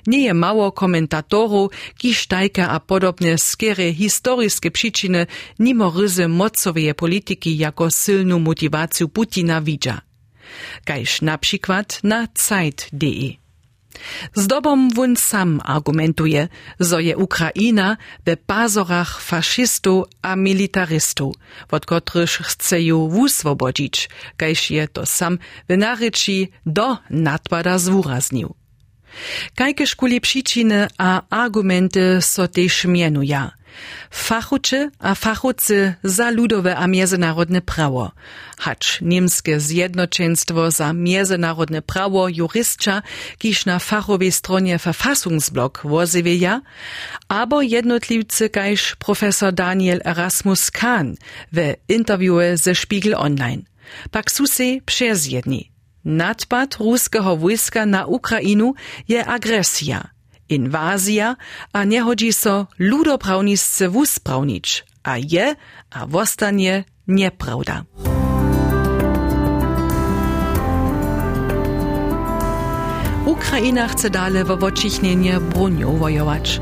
Nie 0.08 0.24
je 0.24 0.34
mało 0.34 0.72
komentatorów, 0.72 1.72
kiż 1.98 2.28
tajka 2.28 2.70
a 2.70 2.80
podobne 2.80 3.38
skiery 3.38 3.94
historyskie 3.94 4.72
przyczyny 4.72 5.28
nimo 5.60 5.92
ryzy 5.92 6.28
mocowej 6.28 6.94
polityki 6.96 7.58
jako 7.58 7.90
silną 7.90 8.40
motywację 8.40 9.08
Putina 9.08 9.62
widza. 9.62 10.02
Kajż 10.86 11.22
na 11.22 11.38
przykład 11.38 12.00
na 12.04 12.28
Zeit.de. 12.36 13.47
Zdobom 14.36 14.90
wun 14.96 15.16
sam 15.16 15.62
argumentuje, 15.64 16.48
zo 16.80 17.00
je 17.00 17.18
Ukraina 17.18 17.98
we 18.26 18.38
pazorach 18.38 19.22
faszystów 19.22 20.06
a 20.22 20.36
militarystów, 20.36 21.36
od 21.72 21.86
których 21.86 22.32
chce 22.32 22.82
ju 22.82 23.10
wuswobodzić, 23.10 24.10
kajż 24.38 24.72
je 24.72 24.88
to 24.88 25.06
sam 25.06 25.38
w 25.70 25.74
do 26.66 26.98
nadpada 27.10 27.78
zwuraznił. 27.78 28.56
Kajke 29.56 29.88
szkuli 29.88 30.22
przyczyny 30.22 30.88
a 30.98 31.22
argumenty 31.30 32.22
so 32.22 32.48
też 32.48 32.86
mianuja. 32.86 33.52
Fachucze 34.12 34.90
a 35.00 35.16
fachucy 35.16 35.94
za 36.04 36.32
ludowe 36.32 36.76
a 36.76 36.88
międzynarodne 36.88 37.62
prawo. 37.62 38.12
Hacz 38.58 39.02
niemskie 39.02 39.60
zjednoczeństwo 39.60 40.72
za 40.72 40.94
międzynarodne 40.94 41.82
prawo 41.82 42.28
jurystcza, 42.30 43.02
kiż 43.38 43.66
na 43.66 43.80
fachowej 43.80 44.32
stronie 44.32 44.78
Verfassungsblok 44.78 45.82
wozywieja, 45.84 46.62
abo 47.28 47.62
jednotliwcy 47.62 48.50
kajż 48.50 48.96
profesor 48.96 49.54
Daniel 49.54 50.02
Erasmus 50.06 50.72
Kahn 50.72 51.16
w 51.54 51.74
interviewie 51.88 52.58
ze 52.58 52.76
Spiegel 52.76 53.16
Online. 53.16 53.64
Pak 54.12 54.32
su 54.32 54.48
se 54.48 54.82
przezjedni. 54.86 55.72
Nadpad 56.06 56.76
ruskiego 56.76 57.38
wojska 57.38 57.86
na 57.86 58.06
Ukrainu 58.06 58.74
je 59.08 59.26
agresja, 59.26 60.10
inwazja, 60.50 61.36
a 61.74 61.84
nie 61.84 62.02
chodzi 62.02 62.34
so 62.34 62.68
ludoprawniscy 62.80 63.90
wusprawnić, 63.90 64.86
a 65.04 65.18
je, 65.18 65.56
a 65.92 66.08
wostanie 66.08 66.84
nieprawda. 67.08 67.84
Ukraina 73.26 73.88
chce 73.88 74.10
dalej 74.10 74.44
w 74.44 74.64
oczychnienie 74.64 75.40
bronią 75.40 75.98
wojować. 75.98 76.62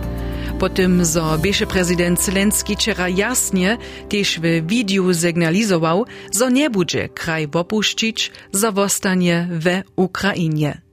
Po 0.60 0.70
tym, 0.70 1.06
zo 1.06 1.38
bieše 1.38 1.66
prezydent 1.68 2.22
Zelenski 2.22 2.76
wczoraj 2.76 3.16
jasnie 3.16 3.78
też 4.10 4.40
w 4.40 4.68
widiu 4.68 5.14
sygnalizował, 5.14 6.06
zo 6.32 6.50
nie 6.50 6.70
będzie 6.70 7.10
kraj 7.10 7.48
opuścić, 7.54 8.32
zo 8.52 8.72
zostanie 8.72 9.48
w 9.52 9.82
Ukrainie. 9.96 10.85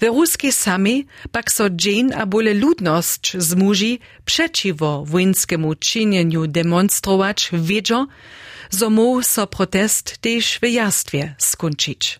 W 0.00 0.04
ruskiej 0.04 0.52
sami 0.52 1.06
pak 1.32 1.52
so 1.52 1.70
dzień 1.70 2.12
a 2.14 2.26
bole 2.26 2.54
ludność 2.54 3.36
zmuži 3.38 3.98
przeciwo 4.24 5.04
wojnskiemu 5.06 5.74
czynieniu 5.74 6.46
demonstrować 6.46 7.50
wiedzą, 7.52 8.06
zo 8.70 8.90
mu 8.90 9.22
so 9.22 9.46
protest 9.46 10.18
też 10.18 10.58
w 10.62 10.66
jastwie 10.66 11.34
skończyć. 11.38 12.18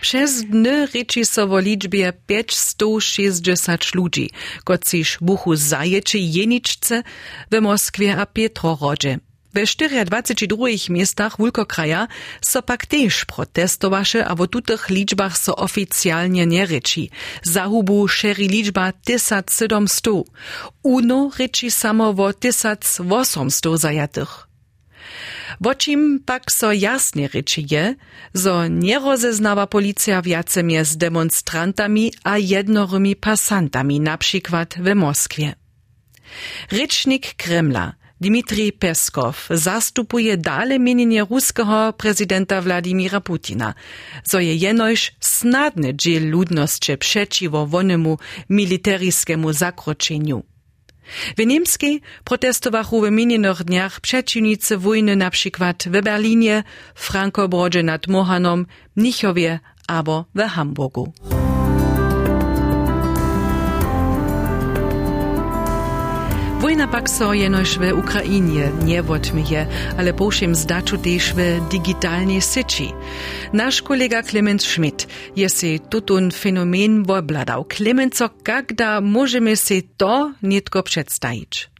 Przez 0.00 0.44
dny 0.44 0.86
ryczy 0.86 1.24
so 1.24 1.46
wo 1.48 1.58
liczbie 1.60 2.12
560 2.26 3.94
ludzi, 3.94 4.30
kociż 4.64 5.18
buchu 5.20 5.56
zajeczy 5.56 6.18
jeniczce 6.18 7.02
w 7.50 7.60
Moskwie 7.60 8.16
a 8.16 8.26
Pietrorodze. 8.26 9.18
We 9.54 9.66
24 10.04 10.90
miestach 10.90 11.36
Wulkokraja 11.38 12.08
so 12.40 12.62
pak 12.62 12.86
też 12.86 13.24
a 14.26 14.34
wo 14.34 14.46
tutych 14.46 14.90
liczbach 14.90 15.38
so 15.38 15.56
oficjalnie 15.56 16.46
nie 16.46 16.66
ryczy. 16.66 17.08
Zahubu 17.42 18.08
šeri 18.08 18.48
liczba 18.48 18.92
1700. 18.92 20.14
Uno 20.82 21.30
ryczy 21.38 21.70
samo 21.70 22.14
wo 22.14 22.32
1800 22.32 23.78
zajatych. 23.78 24.48
Wočim 25.60 26.20
pak 26.24 26.52
so 26.52 26.72
jasne 26.72 27.28
reči 27.28 27.66
je, 27.70 27.94
zo 28.34 28.66
nie 28.66 28.98
rozeznawa 28.98 29.66
policja 29.66 30.22
wiace 30.22 30.62
z 30.84 30.96
demonstrantami 30.96 32.12
a 32.24 32.38
jednorymi 32.38 33.16
pasantami, 33.16 34.00
na 34.00 34.18
przykład 34.18 34.74
w 34.78 34.94
Moskwie. 34.94 35.54
Rycznik 36.70 37.34
Kremla 37.34 37.94
Dmitrij 38.20 38.72
Peskow 38.72 39.48
zastupuje 39.50 40.36
dale 40.36 40.78
mienienie 40.78 41.24
ruskiego 41.24 41.92
prezydenta 41.92 42.60
Władimira 42.62 43.20
Putina, 43.20 43.74
zo 44.24 44.38
je 44.38 44.54
jenoś 44.54 45.14
snadny 45.20 45.94
dziel 45.94 46.30
ludności 46.30 46.96
przeciwo 46.98 47.66
wonemu 47.66 48.18
militaryjskiemu 48.48 49.52
zakroczeniu. 49.52 50.42
W 51.38 51.46
niemskiej 51.46 52.00
protestowachu 52.24 53.00
w 53.00 53.10
minionych 53.10 53.64
dniach 53.64 54.00
przeciwnicy 54.00 54.78
wojny 54.78 55.16
na 55.16 55.30
przykład 55.30 55.84
w 55.86 56.02
Berlinie, 56.02 56.62
Frankobrodzie 56.94 57.82
nad 57.82 58.06
Mohanom, 58.06 58.66
Mnichowie 58.96 59.60
albo 59.86 60.24
w 60.34 60.40
Hamburgu. 60.40 61.12
Wojna 66.64 66.88
pak 66.88 67.04
so 67.12 67.36
jenož 67.36 67.76
v 67.76 67.92
Ukrainie, 67.92 68.72
nie 68.88 68.96
wotmy 69.04 69.44
je, 69.44 69.68
ale 70.00 70.16
pošim 70.16 70.56
zdaču 70.56 70.96
tež 70.96 71.36
v 71.36 71.60
digitalnej 71.68 72.40
seči. 72.40 72.88
Naš 73.52 73.84
kolega 73.84 74.24
Clemens 74.24 74.64
Schmidt 74.64 75.04
je 75.36 75.44
si 75.52 75.76
tutun 75.76 76.32
fenomen 76.32 77.04
obladal. 77.04 77.68
Clemenco, 77.68 78.32
kada 78.40 79.04
možeme 79.04 79.60
si 79.60 79.84
to 80.00 80.32
nitko 80.40 80.80
predstajiť? 80.80 81.73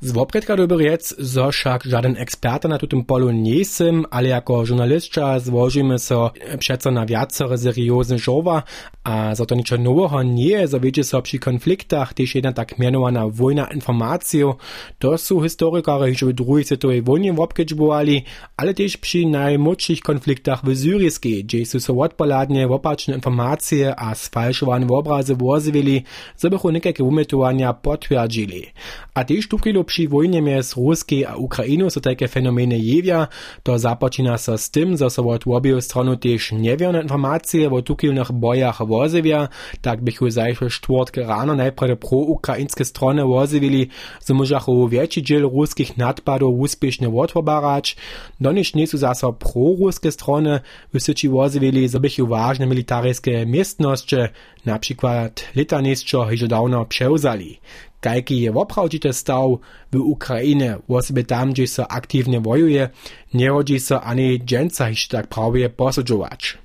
Z 0.00 0.12
wopredka 0.12 0.56
doberiec, 0.56 1.14
zo 1.18 1.48
však 1.48 1.88
žaden 1.88 2.20
eksperta 2.20 2.68
na 2.68 2.76
tutem 2.78 3.04
polu 3.04 3.32
nisem, 3.32 4.04
ale 4.10 4.28
jako 4.28 4.64
žurnalistča 4.64 5.40
złożymy 5.40 5.98
so 5.98 6.30
przeco 6.58 6.90
na 6.90 7.04
viacore 7.04 7.56
seriózne 7.58 8.20
žova, 8.20 8.62
a 9.06 9.34
za 9.34 9.46
to 9.46 9.54
ničo 9.54 9.78
novoho 9.78 10.20
nie, 10.22 10.66
zo 10.68 10.78
viete 10.78 11.04
so 11.04 11.22
przy 11.22 11.38
konfliktach, 11.38 12.12
też 12.12 12.34
jedna 12.34 12.52
tak 12.52 12.78
mianowana 12.78 13.24
wojna 13.30 13.72
informaciju, 13.72 14.60
to 14.98 15.16
sú 15.16 15.40
historikári 15.40 16.12
už 16.12 16.22
v 16.22 16.36
druhej 16.36 16.64
svetovej 16.68 17.00
vojne 17.00 17.32
wopkedžbovali, 17.32 18.16
ale 18.56 18.74
też 18.74 19.00
przy 19.00 19.24
najmłodších 19.26 20.00
konfliktach 20.02 20.60
w 20.60 20.76
Syrijskiej, 20.76 21.44
gdzie 21.44 21.64
sú 21.64 21.80
so 21.80 21.96
odpoladne 21.96 22.68
opačne 22.68 23.16
informacje 23.16 23.94
a 23.96 24.12
sfalšované 24.12 24.84
obrazy 24.90 25.32
wozivili, 25.32 26.04
zo 26.36 26.50
bychu 26.50 26.68
nekake 26.70 27.00
umetovania 27.00 27.72
potwierdzili. 27.72 28.76
A 29.14 29.24
też 29.24 29.45
štupkilo 29.46 29.82
přivojenjem 29.82 30.48
je 30.48 30.62
z 30.62 30.76
Ruske 30.76 31.22
a 31.26 31.36
Ukrajinu 31.38 31.86
so 31.90 32.02
také 32.02 32.26
fenomene 32.26 32.74
jevja, 32.78 33.28
to 33.62 33.78
započina 33.78 34.38
se 34.38 34.58
s 34.58 34.70
tym, 34.70 34.96
za 34.96 35.10
so 35.10 35.22
od 35.22 35.46
obiju 35.46 35.80
stranu 35.80 36.16
tež 36.16 36.50
nevjerne 36.50 37.00
informacije 37.06 37.70
o 37.70 37.80
tukilnih 37.80 38.30
bojah 38.30 38.80
vozivja, 38.80 39.48
tak 39.80 40.02
bih 40.02 40.18
ju 40.20 40.30
zajšel 40.30 40.68
štvrtk 40.68 41.22
rano 41.22 41.54
najprej 41.54 41.96
pro-ukrajinske 41.96 42.84
strone 42.84 43.22
vozivili, 43.22 43.90
so 44.18 44.34
možahu 44.34 44.86
večji 44.86 45.22
del 45.22 45.46
ruskih 45.46 45.94
nadpadov 45.98 46.50
uspešne 46.50 47.08
odvobarač, 47.08 47.94
donišnji 48.38 48.86
so 48.86 48.98
zaso 48.98 49.32
pro-ruske 49.32 50.10
strone 50.10 50.62
vysoči 50.92 51.28
vozivili, 51.28 51.88
za 51.88 51.98
bih 51.98 52.18
ju 52.18 52.26
važne 52.26 52.66
militarijske 52.66 53.46
mestnosti, 53.46 54.26
na 54.66 54.78
przykład 54.78 55.40
letanisco, 55.54 56.26
hižo 56.26 56.46
davno 56.46 56.84
preuzali. 56.84 57.58
Kajki 58.06 58.40
je 58.40 58.52
woprawdźite 58.52 59.12
staw 59.12 59.58
w 59.92 59.96
Ukrainie, 59.96 60.78
osoby 60.88 61.24
tam, 61.24 61.52
gdzie 61.52 61.66
so 61.66 61.90
aktywnie 61.90 62.40
wojuje, 62.40 62.88
nie 63.34 63.48
rodzi 63.48 63.80
so 63.80 64.02
ani 64.02 64.40
dżęca 64.40 64.86
tak 65.10 65.26
prawie 65.26 65.70
posudzować. 65.70 66.58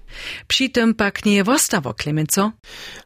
Przy 0.48 0.70
tym 0.70 0.94
pak 0.94 1.26
nie 1.26 1.44
wostawo, 1.44 1.94
Klemenco? 1.94 2.52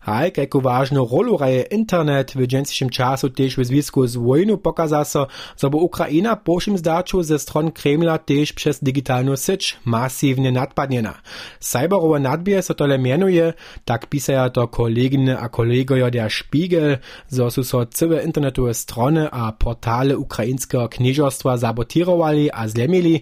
Haj, 0.05 0.31
jaką 0.37 0.59
ważną 0.61 1.07
rolę 1.11 1.37
raje 1.39 1.61
internet 1.61 2.31
w 2.35 2.47
dzisiejszym 2.47 2.89
czasu 2.89 3.29
też 3.29 3.55
w 3.55 3.65
związku 3.65 4.07
z 4.07 4.15
wojną 4.15 4.57
pokaza 4.57 5.05
so, 5.05 5.27
so 5.55 5.69
bo 5.69 5.77
Ukraina 5.77 6.35
po 6.35 6.59
všim 6.59 6.77
zdaczu 6.77 7.23
ze 7.23 7.35
Kremla 7.73 8.17
też 8.17 8.53
przez 8.53 8.83
digitalną 8.83 9.35
sieć 9.35 9.77
masywnie 9.85 10.51
nadpadniena. 10.51 11.13
Cyberowe 11.59 12.19
nadbie 12.19 12.61
so 12.61 12.73
tole 12.73 12.99
mianuje, 12.99 13.53
tak 13.85 14.05
pisają 14.09 14.49
to 14.49 14.67
koleginy 14.67 15.39
a 15.39 15.49
kolegojo 15.49 16.11
der 16.11 16.31
Spiegel, 16.31 16.97
so 17.27 17.51
su 17.51 17.63
so 17.63 17.85
całe 17.85 18.23
internetowe 18.23 18.73
strony 18.73 19.31
a 19.31 19.51
portale 19.51 20.17
ukraińskiego 20.17 20.89
knieżostwa 20.89 21.57
zabotierowali 21.57 22.51
a 22.51 22.67
zlemili, 22.67 23.21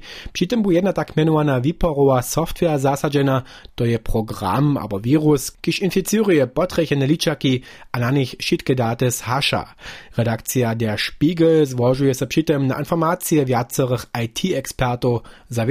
tym 0.49 0.61
bu 0.61 0.71
jedna 0.71 0.93
tak 0.93 1.17
mianowana 1.17 1.61
wiporowa 1.61 2.21
software 2.21 2.79
zasadzena, 2.79 3.41
to 3.75 3.85
je 3.85 3.99
program 3.99 4.77
albo 4.77 4.99
wirus, 4.99 5.51
kiż 5.51 5.79
inficiruje 5.79 6.47
potrechene 6.73 7.07
liczaki, 7.07 7.61
a 7.91 7.99
na 7.99 8.11
nich 8.11 8.35
wszystkie 8.39 8.75
daty 8.75 9.11
zhasza. 9.11 9.75
Redakcja 10.17 10.75
der 10.75 10.99
Spiegel 10.99 11.65
złożuje 11.65 12.13
się 12.13 12.27
przy 12.27 12.43
tym 12.43 12.67
na 12.67 12.79
informacje 12.79 13.45
wiacerych 13.45 14.05
IT-ekspertów 14.23 15.21
za 15.49 15.65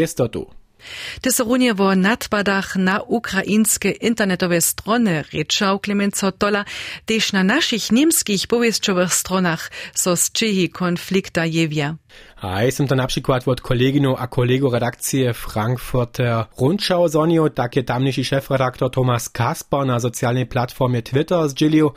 Tyserunie 1.21 1.75
wo 1.75 1.97
nadpadach 1.97 2.77
na 2.77 3.01
ukraińskie 3.01 3.90
internetowe 3.90 4.61
strony 4.61 5.25
ryczał 5.33 5.79
Klemenco 5.79 6.33
Tola, 6.33 6.64
też 7.07 7.33
na 7.33 7.45
naszych 7.45 7.92
niemskich 7.92 8.47
powieściowych 8.47 9.14
stronach 9.14 9.71
so 9.95 10.16
z 10.16 10.33
Čehi 10.33 10.68
konflikta 10.68 11.47
jewia. 11.47 11.97
A 12.42 12.62
jestem 12.62 12.87
to 12.88 12.95
na 12.95 13.07
przykład 13.07 13.49
od 13.49 13.61
koleginu 13.61 14.16
a 14.18 14.27
kolegu 14.27 14.71
redakcji 14.71 15.35
Frankfurter 15.35 16.45
Rundschau 16.59 17.09
zonio, 17.09 17.51
tak 17.51 17.77
je 17.77 17.83
tamniejszy 17.83 18.25
szefredaktor 18.25 18.90
Thomas 18.90 19.29
Kasper 19.29 19.87
na 19.87 20.01
socjalnej 20.01 20.47
platformie 20.47 21.03
Twitter 21.03 21.49
zdzielił, 21.49 21.90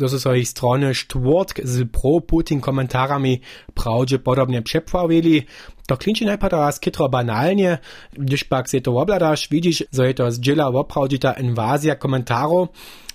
że 0.00 0.08
są 0.08 0.18
so 0.18 0.34
ich 0.34 0.48
strony 0.48 0.94
sztwórtk 0.94 1.60
z 1.64 1.90
pro-Putin 1.90 2.60
komentarami 2.60 3.40
prawdopodobnie 3.74 4.62
przepławili. 4.62 5.46
To 5.86 5.96
klinczy 5.96 6.24
najpierw 6.24 6.52
raz 6.52 6.80
kitro 6.80 7.08
banalnie, 7.08 7.78
gdyż 8.12 8.44
pak 8.44 8.68
się 8.68 8.80
to 8.80 8.98
obladasz, 8.98 9.48
widzisz, 9.48 9.84
że 9.92 10.06
je 10.06 10.14
to 10.14 10.30
zdziela 10.30 10.66
oprawdita 10.66 11.32
inwazja 11.32 11.94
komentarów, 11.96 12.68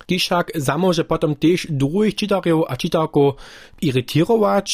Kiszak 0.08 0.52
zamoże 0.54 1.04
potom 1.04 1.36
też 1.36 1.66
druhých 1.70 2.14
čitarjów 2.14 2.64
a 2.68 2.76
čitarko 2.76 3.36
iritirować, 3.82 4.68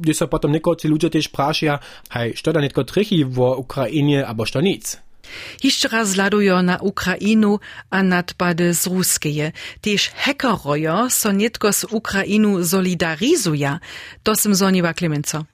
gdy 0.00 0.14
so 0.14 0.28
potom 0.28 0.52
niekoci 0.52 0.88
ludzie 0.88 1.10
też 1.10 1.28
praszia, 1.28 1.78
hej, 2.10 2.36
što 2.36 2.52
da 2.52 2.60
netko 2.60 2.84
trichy 2.84 3.24
w 3.24 3.38
Ukrainie, 3.38 4.26
albo 4.26 4.44
što 4.44 4.60
nic. 4.60 5.05
Jeszcze 5.62 5.88
raz 5.88 6.16
na 6.62 6.78
Ukrainu 6.78 7.58
a 7.90 8.02
nadpady 8.02 8.74
z 8.74 8.86
Ruskeje. 8.86 9.52
Też 9.80 10.10
hackerojo 10.10 11.10
so 11.10 11.32
netko 11.32 11.72
z 11.72 11.84
Ukrainu 11.84 12.64
solidarizuja. 12.64 13.80
To 14.22 14.36
sem 14.36 14.54
zoniwa 14.54 14.94
Klemenco. 14.94 15.44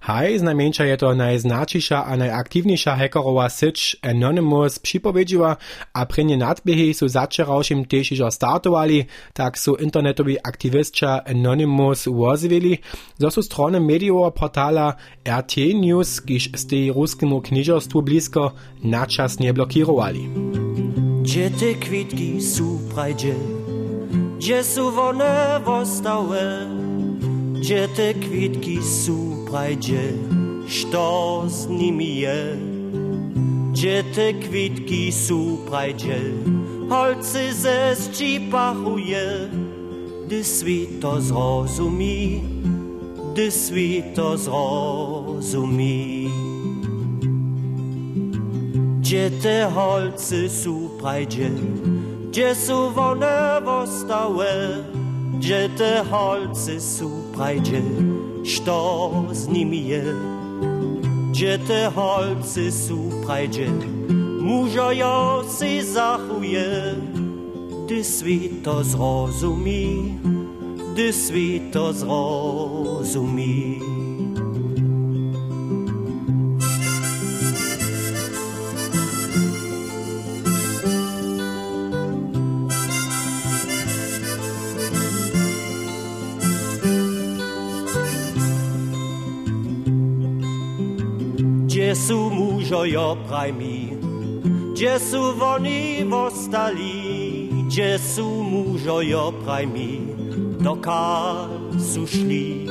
Haj, 0.00 0.38
znajmniejsza 0.38 0.84
je 0.84 0.96
to 0.96 1.14
najznačejša 1.14 2.04
a 2.06 2.16
najaktívnejša 2.16 2.96
hackerowa 2.96 3.48
sieć 3.48 3.96
Anonymous 4.02 4.78
připowiedziła, 4.78 5.56
a 5.92 6.06
prenie 6.06 6.36
nadbiehy 6.36 6.94
su 6.94 7.08
zaczerałšim 7.08 7.84
też 7.84 8.12
iżo 8.12 8.30
startowali, 8.30 9.06
tak 9.32 9.58
su 9.58 9.74
internetowi 9.74 10.38
aktivistča 10.38 11.20
Anonymous 11.24 12.06
uozivili, 12.06 12.78
zo 13.18 13.30
su 13.30 13.42
strony 13.42 13.80
mediowa 13.80 14.30
portala 14.30 14.94
RT 15.28 15.56
News, 15.74 16.20
kiż 16.22 16.50
z 16.56 16.66
tej 16.66 16.92
ruskiemu 16.92 17.40
knižerstwu 17.40 18.02
blisko, 18.02 18.52
naczasnie 19.18 19.54
blokirowali. 19.54 20.28
Gdzie 21.22 21.50
te 21.50 21.74
kwitki 21.74 22.42
su 22.42 22.78
prajdzie, 22.94 23.34
gdzie 24.38 24.64
su 24.64 25.00
one 25.00 25.60
wostałe, 25.64 26.68
gdzie 27.52 27.88
te 27.88 28.14
kwitki 28.14 28.82
su 28.82 29.16
prajdzie, 29.50 30.12
što 30.68 31.44
z 31.48 31.68
nimi 31.68 32.16
je. 32.16 32.56
Gdzie 33.72 34.04
te 34.14 34.34
kwitki 34.34 35.12
su 35.12 35.58
prajdzie, 35.70 36.20
holcy 36.88 37.54
ze 37.54 37.96
zčipachuje, 37.96 39.50
gdy 40.26 40.44
svit 40.44 41.00
to 41.00 41.20
svit 43.50 44.14
to. 44.14 44.36
Gdzie 49.08 49.30
te 49.30 49.70
holcy 49.74 50.48
su 50.48 50.90
prajdzie, 51.00 51.50
gdzie 52.28 52.54
su 52.54 52.92
one 52.96 53.60
wostałe, 53.64 54.84
gdzie 55.38 55.68
te 55.68 56.04
holcy 56.10 56.80
su 56.80 57.10
prajdzie, 57.34 57.82
što 58.44 59.10
z 59.32 59.48
nimi 59.48 59.86
je. 59.86 60.04
Gdzie 61.30 61.58
te 61.58 61.90
holcy 61.90 62.72
su 62.72 62.98
prajdzie, 63.26 63.70
mužojo 64.40 65.44
si 65.58 65.82
zachuje, 65.82 66.94
svit 68.04 68.62
to 68.62 68.84
zrozumí, 68.84 70.18
gdy 70.92 71.12
svit 71.12 71.72
to 71.72 71.92
zrozumí. 71.92 73.80
Gdzie 91.88 91.96
su 91.96 92.30
mužojo 92.30 93.16
praj 93.28 93.52
mi, 93.52 93.96
gdzie 94.72 94.98
su 95.00 95.20
woni 95.38 96.04
wostali, 96.04 97.48
gdzie 97.66 97.98
su 97.98 98.24
mužojo 98.24 99.32
praj 99.44 99.66
mi, 99.66 100.00
dokal 100.60 101.48
su 101.80 102.06
szli. 102.06 102.66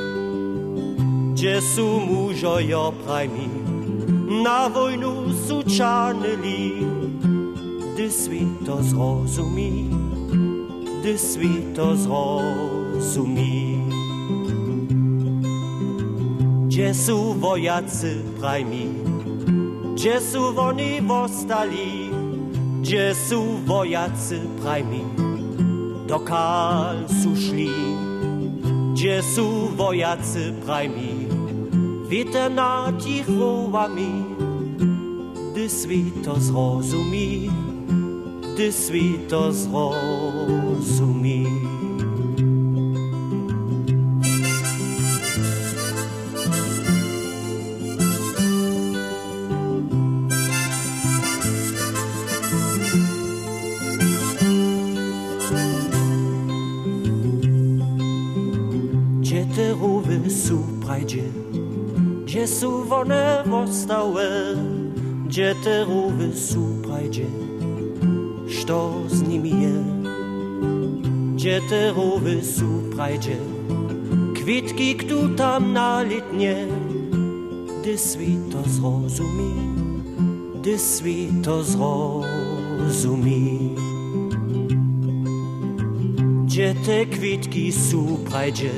Gdzie 1.32 1.60
su 1.60 2.00
mužojo 2.00 2.92
praj 3.04 3.28
mi, 3.28 3.48
na 4.44 4.70
wojnu 4.70 5.34
su 5.48 5.62
czanyli, 5.76 6.86
gdy 7.94 8.10
svit 8.10 8.66
to 8.66 8.82
zrozumí, 8.82 9.90
gdy 11.00 11.18
svit 11.18 11.74
to 11.74 11.96
zrozumí. 11.96 13.82
Gdzie 16.78 16.94
wojacy 17.40 18.22
praj 18.38 18.64
mi, 18.64 19.07
gdzie 19.98 20.20
su 20.20 20.54
woni 20.54 21.02
wostali, 21.02 22.10
gdzie 22.80 23.14
su 23.14 23.42
wojacy 23.66 24.40
praj 24.62 24.84
mi, 24.84 25.00
dokal 26.06 26.96
su 27.22 27.36
szli. 27.36 27.68
Gdzie 28.92 29.22
su 29.22 29.68
wojacy 29.76 30.52
praj 30.66 30.88
mi, 30.88 31.26
wiete 32.08 32.50
nad 32.50 33.06
ich 33.06 33.26
wołami, 33.26 34.24
gdy 35.52 35.68
to 36.24 36.40
zrozumí, 36.40 37.50
gdy 38.54 38.72
to 39.28 39.52
zrozumí. 39.52 41.57
Wostałe, 63.68 64.28
gdzie 65.26 65.54
te 65.64 65.84
rówy 65.84 66.30
prajdzie, 66.82 67.26
što 68.48 68.94
z 69.08 69.22
nimi 69.22 69.50
je. 69.50 69.84
Gdzie 71.34 71.60
te 71.70 71.92
rówy 71.92 72.44
su 72.44 72.82
prajdzie, 72.96 73.36
kwitki 74.34 74.96
ktu 74.96 75.28
tam 75.36 75.72
na 75.72 76.02
litnie, 76.02 76.66
gdy 77.80 77.98
to 78.52 78.62
zrozumí, 78.70 79.54
gdy 80.60 80.78
to 81.44 81.64
zrozumí. 81.64 83.48
Gdzie 86.46 86.74
te 86.86 87.06
kwitki 87.06 87.72
su 87.72 88.18
prajdzie, 88.30 88.72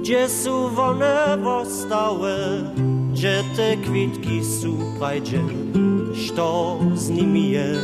gdzie 0.00 0.28
su 0.28 0.70
one 0.76 1.38
wostałe, 1.42 2.38
gdzie 3.18 3.44
te 3.56 3.76
kwitki 3.76 4.44
su 4.44 4.78
prajdzie, 4.98 5.40
što 6.14 6.80
z 6.94 7.10
nimi 7.10 7.50
je. 7.50 7.74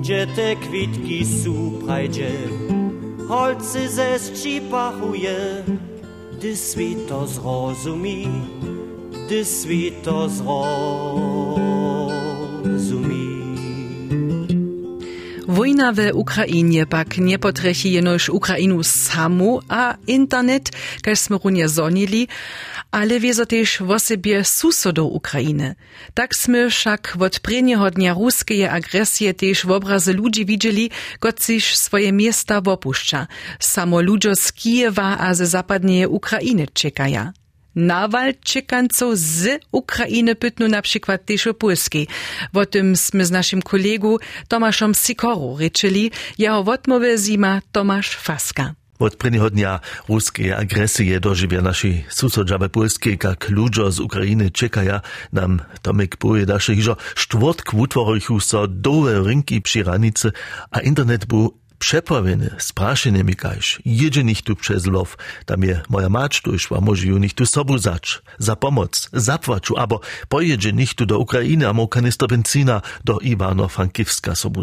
Gdzie 0.00 0.26
te 0.36 0.56
kwitki 0.56 1.26
su 1.42 1.72
prajdzie, 1.86 2.30
holcy 3.28 3.88
ze 3.88 4.18
sčipahuje, 4.18 5.64
gdy 6.32 6.56
svito 6.56 7.26
zrozumí, 7.26 8.26
gdy 9.26 9.44
svito 9.44 10.28
zrozumí. 10.28 11.68
Wojna 15.48 15.92
w 15.92 15.98
Ukrainie 16.14 16.86
pak 16.86 17.18
nie 17.18 17.38
potrechi 17.38 17.92
jenoż 17.92 18.28
Ukrainu 18.28 18.84
samu, 18.84 19.60
a 19.68 19.96
internet, 20.06 20.70
kaž 21.02 21.18
runie 21.44 21.68
zonili, 21.68 22.28
ale 22.90 23.20
wiezo 23.20 23.46
też 23.46 23.78
w 23.80 23.90
osobie 23.90 24.44
susodów 24.44 25.12
Ukrainy. 25.12 25.74
Tak 26.14 26.34
sme 26.34 26.70
však 26.70 27.16
od 27.20 27.40
prienieho 27.40 27.90
dnia 27.90 28.14
ruskeje 28.14 28.70
agresje 28.70 29.34
też 29.34 29.66
w 29.66 29.70
obrazy 29.70 30.12
ludzi 30.14 30.46
widzieli, 30.46 30.90
kociż 31.20 31.76
swoje 31.76 32.12
miasta 32.12 32.56
opuszcza. 32.64 33.26
Samo 33.60 34.00
ludzie 34.00 34.36
z 34.36 34.52
Kijewa 34.52 35.18
a 35.18 35.34
ze 35.34 35.46
zapadnieje 35.46 36.08
Ukrainy 36.08 36.66
czekaja. 36.72 37.32
Nawal 37.74 38.34
čekancov 38.44 39.16
z 39.16 39.60
Ukrainy 39.72 40.34
pytnu 40.34 40.68
na 40.68 40.82
przykład 40.82 41.24
też 41.24 41.46
o 41.46 41.54
Polskiej. 41.54 42.08
O 42.54 42.66
tym 42.66 42.96
z 42.96 43.30
naszym 43.30 43.62
kolegu 43.62 44.18
Tomaszem 44.48 44.94
Sikoru 44.94 45.56
ryczyli, 45.56 46.10
jeho 46.38 46.60
odmowy 46.60 47.18
zima 47.18 47.60
Tomasz 47.72 48.16
Faska. 48.16 48.77
Od 48.98 49.16
prvního 49.16 49.50
dnia 49.50 49.80
ruskiej 50.08 50.50
agresie 50.52 51.20
doživia 51.22 51.62
naši 51.62 52.04
susodžabe 52.10 52.68
Polskiej, 52.68 53.14
jak 53.14 53.48
ludzie 53.48 53.92
z 53.92 54.00
Ukrainy 54.00 54.50
czekają, 54.50 55.00
nam 55.32 55.62
Tomek 55.82 56.16
pojedaše, 56.16 56.74
że 56.82 56.96
štvrtk 57.14 57.74
utvorujchu 57.74 58.40
so 58.40 58.66
dole 58.66 59.22
rynki 59.22 59.62
przy 59.62 59.82
ranicy, 59.82 60.32
a 60.70 60.80
internet 60.80 61.26
był 61.26 61.54
Przepławiny, 61.78 62.50
spraszenie 62.58 63.24
mi 63.24 63.34
każ, 63.36 63.82
jedzie 63.84 64.22
tu 64.44 64.56
przez 64.56 64.86
low, 64.86 65.16
tam 65.46 65.62
je 65.62 65.82
moja 65.88 66.08
mać 66.08 66.42
tu 66.42 66.58
szła, 66.58 66.80
może 66.80 67.06
ju 67.06 67.18
nich 67.18 67.34
tu 67.34 67.46
sobu 67.46 67.78
za 68.38 68.56
pomoc, 68.56 69.08
zapłaczu, 69.12 69.76
albo 69.76 70.00
pojedzie 70.28 70.72
nich 70.72 70.94
tu 70.94 71.06
do 71.06 71.18
Ukrainy, 71.18 71.68
a 71.68 71.86
kanister 71.90 72.28
benzina 72.28 72.82
do 73.04 73.18
Iwano-Frankiwska 73.22 74.34
sobu. 74.34 74.62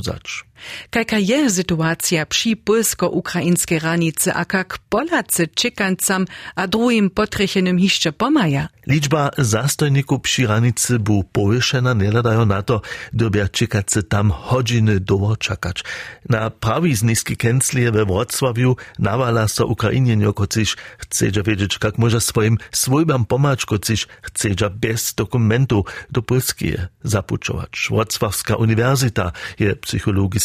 Kajka 0.90 1.18
je 1.18 1.50
sytuacja 1.50 2.26
przy 2.26 2.56
polsko-ukraińskiej 2.56 3.80
ranicy, 3.80 4.34
a 4.34 4.46
jak 4.54 4.78
Polacy 4.90 5.48
czekancam 5.48 6.26
a 6.56 6.68
drugim 6.68 7.10
potrechenym 7.10 7.80
hiszcze 7.80 8.12
pomaja? 8.12 8.70
Liczba 8.88 9.32
zastojników 9.38 10.22
przy 10.22 10.48
ranicy 10.48 11.00
bu 11.00 11.24
powyszena, 11.24 11.94
nie 11.94 12.12
ladają 12.12 12.46
na 12.46 12.62
to, 12.62 12.82
dobia 13.14 13.50
czekacy 13.50 14.04
tam 14.04 14.34
godziny 14.52 15.00
długo 15.00 15.38
czekać. 15.38 15.84
Na 16.30 16.50
prawi 16.50 16.96
z 16.96 17.04
niskiej 17.04 17.38
kęclie 17.38 17.92
we 17.92 18.06
Wrocławiu 18.06 18.76
nawala 19.00 19.48
so 19.48 19.66
Ukrainienio, 19.66 20.34
kociż 20.34 20.76
chce 20.98 21.32
wiedzieć, 21.46 21.78
jak 21.84 21.98
może 21.98 22.22
swoim 22.22 22.58
swojbam 22.72 23.26
pomać, 23.26 23.66
kociż 23.66 24.08
chce 24.22 24.50
bez 24.70 25.14
dokumentu 25.14 25.86
do 26.12 26.22
Polskie 26.22 26.88
zapuczować. 27.04 27.88
Wrocławska 27.90 28.56
Uniwersyta 28.56 29.32
je 29.60 29.76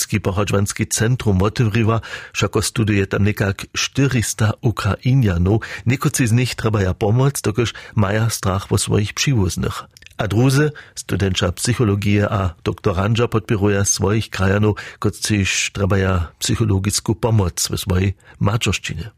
psychologiski 0.00 0.20
pochodźwanski 0.20 0.86
centrum 0.86 1.42
otwrywa, 1.42 2.00
wszako 2.32 2.62
studuje 2.62 3.06
tam 3.06 3.24
nekak 3.24 3.66
400 3.72 4.52
Ukrainianów, 4.60 5.60
niekocy 5.86 6.26
z 6.26 6.32
nich 6.32 6.54
trzeba 6.54 6.82
ja 6.82 6.94
pomoc, 6.94 7.40
dokoż 7.40 7.74
maja 7.94 8.30
strach 8.30 8.68
po 8.68 8.78
swoich 8.78 9.12
przywóznych. 9.12 9.84
A 10.16 10.28
druzy, 10.28 10.72
studenča 10.94 11.52
psychologije 11.52 12.28
a 12.28 12.54
doktorandža 12.64 13.28
podpiruje 13.28 13.84
svojich 13.84 14.28
krajanov, 14.28 14.76
kot 14.98 15.16
siž 15.16 15.72
trebaja 15.72 16.32
psychologickú 16.40 17.16
pomoc 17.16 17.56
v 17.68 17.76
svojej 17.76 18.08
mačoštine. 18.40 19.12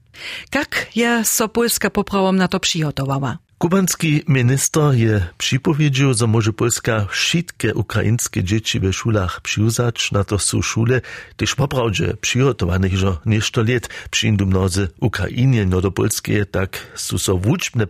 Jak 0.55 0.95
je 0.95 1.25
so 1.25 1.49
Polska 1.49 1.90
poprawom 1.90 2.37
na 2.37 2.47
to 2.47 2.59
przygotowała? 2.59 3.38
Kubanski 3.62 4.22
minister 4.29 4.94
je 4.94 5.27
připowiedział, 5.38 6.14
że 6.14 6.27
może 6.27 6.53
Polska 6.53 7.07
wszystkie 7.11 7.75
ukraińskie 7.75 8.44
dzieci 8.44 8.81
w 8.81 8.92
szulach 8.92 9.40
przyuzać, 9.40 10.12
na 10.12 10.25
to 10.25 10.38
są 10.38 10.62
szule, 10.62 11.01
też 11.37 11.55
poprawdzie 11.55 12.16
przygotowanych, 12.20 12.96
że 12.96 13.16
nieszto 13.27 13.62
lat 13.62 13.88
przyjdą 14.11 14.46
mnozy 14.46 14.88
Ukrainie 15.01 15.66
no 15.66 15.81
do 15.81 15.90
Polskie, 15.90 16.46
tak 16.46 16.87
są 16.94 17.18
so 17.18 17.40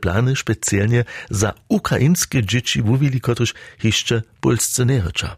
plany 0.01 0.37
specjalnie 0.37 1.05
za 1.31 1.53
ukraińskie 1.69 2.45
dzieci 2.45 2.83
wówili, 2.83 3.21
których 3.21 3.55
jeszcze 3.83 4.23
Polsce 4.41 4.87
nie 4.87 5.01
rycza. 5.01 5.37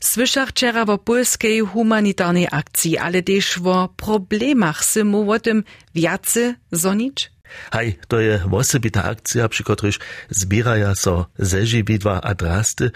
Słyszach 0.00 0.48
o 0.86 0.98
polskiej 0.98 1.60
humanitarnej 1.60 2.48
akcji, 2.50 2.98
ale 2.98 3.22
też 3.22 3.58
o 3.64 3.88
problemach 3.96 4.84
symu 4.84 5.32
o 5.32 5.38
tym 5.40 5.64
więcej? 5.94 6.54
Haj, 7.70 7.98
to 8.08 8.20
je 8.20 8.40
osobita 8.50 9.02
akcja, 9.04 9.48
przy 9.48 9.64
której 9.64 9.92
zbieraja 10.30 10.94
so 10.94 11.26
zeżywidła 11.38 12.20
a 12.20 12.34
drasty. 12.34 12.90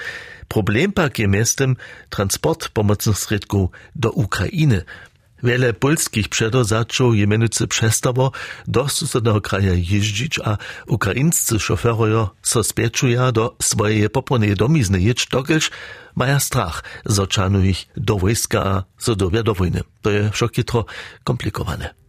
Problem 0.48 0.92
pak 0.92 1.18
je 1.18 1.28
miestem 1.28 1.76
transport 2.10 2.68
pomocnych 2.68 3.18
środków 3.18 3.70
do 3.94 4.10
Ukrainy. 4.10 4.84
Wiele 5.42 5.72
polskich 5.72 6.28
przedozaczów 6.28 7.16
je 7.16 7.26
mianowicie 7.26 7.66
przestało 7.66 8.32
do 8.68 8.88
susednego 8.88 9.40
kraja 9.40 9.72
jeździć, 9.74 10.38
a 10.44 10.58
ukraińscy 10.86 11.60
szoferojo 11.60 12.30
so 12.42 12.64
spieczuja 12.64 13.32
do 13.32 13.56
swojej 13.62 14.10
popolnej 14.10 14.54
domizny 14.54 15.00
jedź, 15.00 15.26
dokelż 15.26 15.70
maja 16.14 16.40
strach, 16.40 16.84
zoczanu 17.04 17.60
ich 17.60 17.86
do 17.96 18.16
wojska 18.16 18.64
a 18.64 18.84
zodowia 18.98 19.42
do 19.42 19.54
wojny. 19.54 19.80
To 20.02 20.10
je 20.10 20.30
wszak 20.30 20.52
komplikowane. 21.24 22.05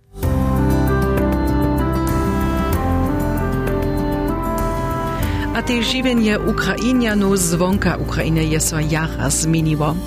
A 5.58 5.62
te 5.66 5.82
živenje 5.82 6.38
Ukrajinjanov 6.38 7.34
zvonka 7.34 7.98
Ukrajine 7.98 8.46
je 8.46 8.62
so 8.62 8.78
jara 8.78 9.26
zmieniło. 9.26 9.98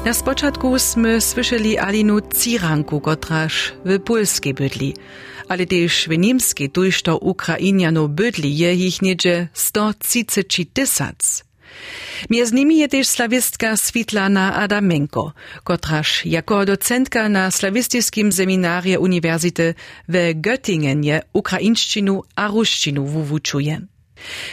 Na 0.00 0.12
spočatku 0.16 0.80
sme 0.80 1.20
słyszeli 1.20 1.76
Alinu 1.76 2.24
Ciranku, 2.24 3.04
kotraż 3.04 3.76
w 3.84 4.00
Polskiej 4.00 4.56
bydli, 4.56 4.96
ale 5.48 5.68
też 5.68 6.08
w 6.08 6.16
Niemskiej 6.16 6.72
tujšto 6.72 7.20
Ukrajinjanov 7.20 8.16
bydli 8.16 8.56
je 8.56 8.70
ich 8.74 9.02
niedzie 9.04 9.48
130 9.52 10.66
tysac. 10.72 11.44
Między 12.30 12.54
nimi 12.54 12.78
je 12.78 12.88
też 12.88 13.08
slawistka 13.08 13.76
Svitlana 13.76 14.56
Adamenko, 14.56 15.32
kotraż 15.64 16.26
jako 16.26 16.64
docentka 16.64 17.28
na 17.28 17.50
slawistycznym 17.50 18.32
seminarze 18.32 19.00
Uniwersity 19.00 19.74
w 20.08 20.14
Göttingen 20.34 21.04
je 21.04 21.20
ukraińszczynu 21.32 22.22
a 22.36 22.48
ruszczynu 22.48 23.06
wuwuczuje. 23.06 23.93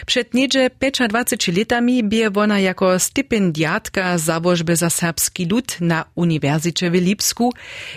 Przed 0.05 0.33
niedzie 0.33 0.69
25 1.09 1.57
latami 1.57 2.03
bie 2.03 2.29
ona 2.35 2.59
jako 2.59 2.99
stypendiatka 2.99 4.17
założby 4.17 4.75
za 4.75 4.89
serbski 4.89 5.45
lud 5.45 5.81
na 5.81 6.05
Uniwersycie 6.15 6.91
w 6.91 6.93
Lipsku, 6.93 7.53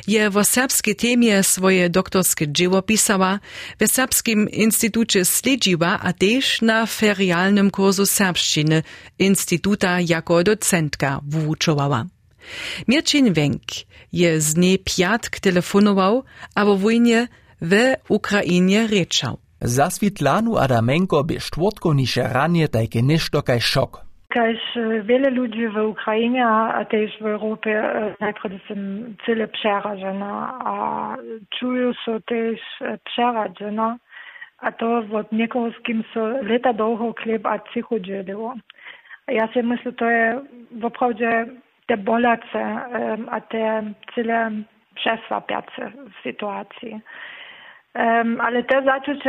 je 0.06 0.30
w 0.30 0.44
serbskiej 0.44 0.96
temie 0.96 1.42
swoje 1.42 1.90
doktorskie 1.90 2.46
dzieło 2.48 2.82
pisała, 2.82 3.40
w 3.80 3.88
Serbskim 3.88 4.50
Instytucie 4.50 5.24
sledziła, 5.24 6.00
a 6.00 6.12
też 6.12 6.62
na 6.62 6.86
ferialnym 6.86 7.70
kursu 7.70 8.06
serbszczyny 8.06 8.82
Instytuta 9.18 10.00
jako 10.00 10.44
docentka 10.44 11.20
wuczowała. 11.28 12.06
Mirczyn 12.88 13.32
Wenk 13.32 13.62
je 14.12 14.40
z 14.40 14.56
niej 14.56 14.78
piatk 14.78 15.40
telefonował, 15.40 16.24
a 16.54 16.64
wo 16.64 16.76
wojnie 16.76 17.28
w 17.60 17.94
Ukrainie 18.08 18.86
ryczał. 18.86 19.43
Za 19.66 19.88
Svitlanu 19.90 20.52
Adamenko 20.64 21.22
by 21.28 21.40
štvrtkovniše 21.40 22.22
ranje 22.36 22.66
tajke 22.68 23.00
nešto 23.12 23.40
kaj 23.48 23.60
šok. 23.72 23.92
Kaž 24.34 24.60
wiele 25.08 25.30
ludzi 25.30 25.68
w 25.68 25.76
Ukrainie, 25.94 26.44
a 26.46 26.84
też 26.84 27.10
w 27.20 27.26
Europie 27.26 27.74
najpierw 28.20 28.60
są 28.68 28.74
cyle 29.24 29.48
przerażone, 29.48 30.32
a 30.72 30.76
czują 31.58 31.92
się 31.92 32.20
też 32.20 32.60
przerażone, 33.04 33.96
a 34.58 34.72
to 34.72 34.86
od 35.12 35.32
niekogo, 35.32 35.70
z 35.70 35.82
kim 35.82 36.04
so 36.14 36.20
lata 36.42 36.72
długo 36.72 37.14
chleb 37.22 37.46
a 37.46 37.58
cicho 37.58 38.00
dzieliło. 38.00 38.54
Ja 39.28 39.46
sobie 39.46 39.62
myślę, 39.62 39.92
to 39.92 40.10
jest 40.10 40.40
naprawdę 40.70 41.46
te 41.86 41.96
bolace, 41.96 42.62
a 43.30 43.40
te 43.40 43.82
cyle 44.14 44.50
przesłapiace 44.94 45.90
w 45.90 46.22
sytuacji. 46.22 47.00
Ale 48.40 48.62
te 48.62 48.82
zacząć 48.84 49.24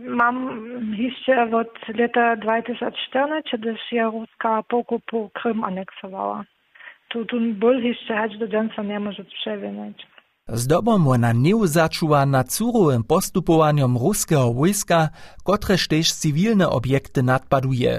mam 0.00 0.64
jeszcze 0.96 1.42
od 1.42 1.98
lata 1.98 2.36
2014, 2.36 3.50
kiedy 3.50 3.76
się 3.90 4.10
Ruska 4.10 4.62
pokupu 4.62 5.30
Krym 5.34 5.64
aneksowała. 5.64 6.44
Tu, 7.08 7.24
tu 7.24 7.36
ból 7.40 7.82
jeszcze 7.82 8.16
choć 8.16 8.38
do 8.38 8.48
dnia 8.48 8.82
nie 8.84 9.00
może 9.00 9.24
przewinąć. 9.24 10.06
Zdobom 10.48 11.04
wona 11.04 11.32
nieuzačuwa 11.32 12.26
nad 12.26 12.52
surowym 12.52 13.02
postupowaniem 13.04 13.96
ruskiego 13.96 14.52
wojska, 14.52 15.08
kotreż 15.44 15.88
też 15.88 16.12
cywilne 16.12 16.68
obiekty 16.68 17.22
nadpaduje. 17.22 17.92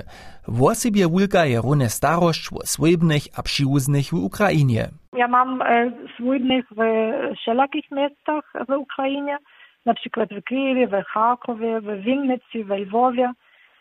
Włosibie 0.48 1.08
wulka 1.08 1.46
je 1.46 1.62
rune 1.62 1.90
starość 1.90 2.50
w 2.50 2.68
swojbnych 2.74 3.24
a 3.38 3.44
przyłuznych 3.44 4.06
w 4.12 4.14
Ukrainie. 4.14 4.84
Ja 5.18 5.28
mam 5.28 5.62
e, 5.62 5.92
w 6.20 7.36
wszelakich 7.38 7.92
miastach 7.92 8.54
w 8.68 8.72
Ukrainie, 8.72 9.38
na 9.86 9.94
przykład 9.94 10.30
w 10.30 10.44
Kijowie, 10.44 10.88
w 10.88 11.04
Charkowie, 11.06 11.82
w 11.82 12.02
Winnicy, 12.02 12.64
w 12.64 12.70
Lwowie. 12.70 13.32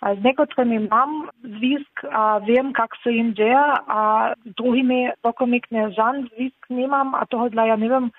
A 0.00 0.14
z 0.14 0.24
niektórymi 0.24 0.88
mam 0.90 1.28
związk, 1.44 2.04
a 2.12 2.40
wiem, 2.40 2.72
jak 2.78 2.96
się 2.96 3.10
im 3.10 3.34
dzieje, 3.34 3.62
a 3.86 4.32
z 4.46 4.54
drugimi 4.54 5.08
dokomiknie 5.22 5.90
żaden 5.90 6.28
związk 6.36 6.70
nie 6.70 6.88
mam, 6.88 7.14
a 7.14 7.26
toho 7.26 7.50
dla 7.50 7.66
ja 7.66 7.76
nie 7.76 7.88
wiem, 7.88 8.10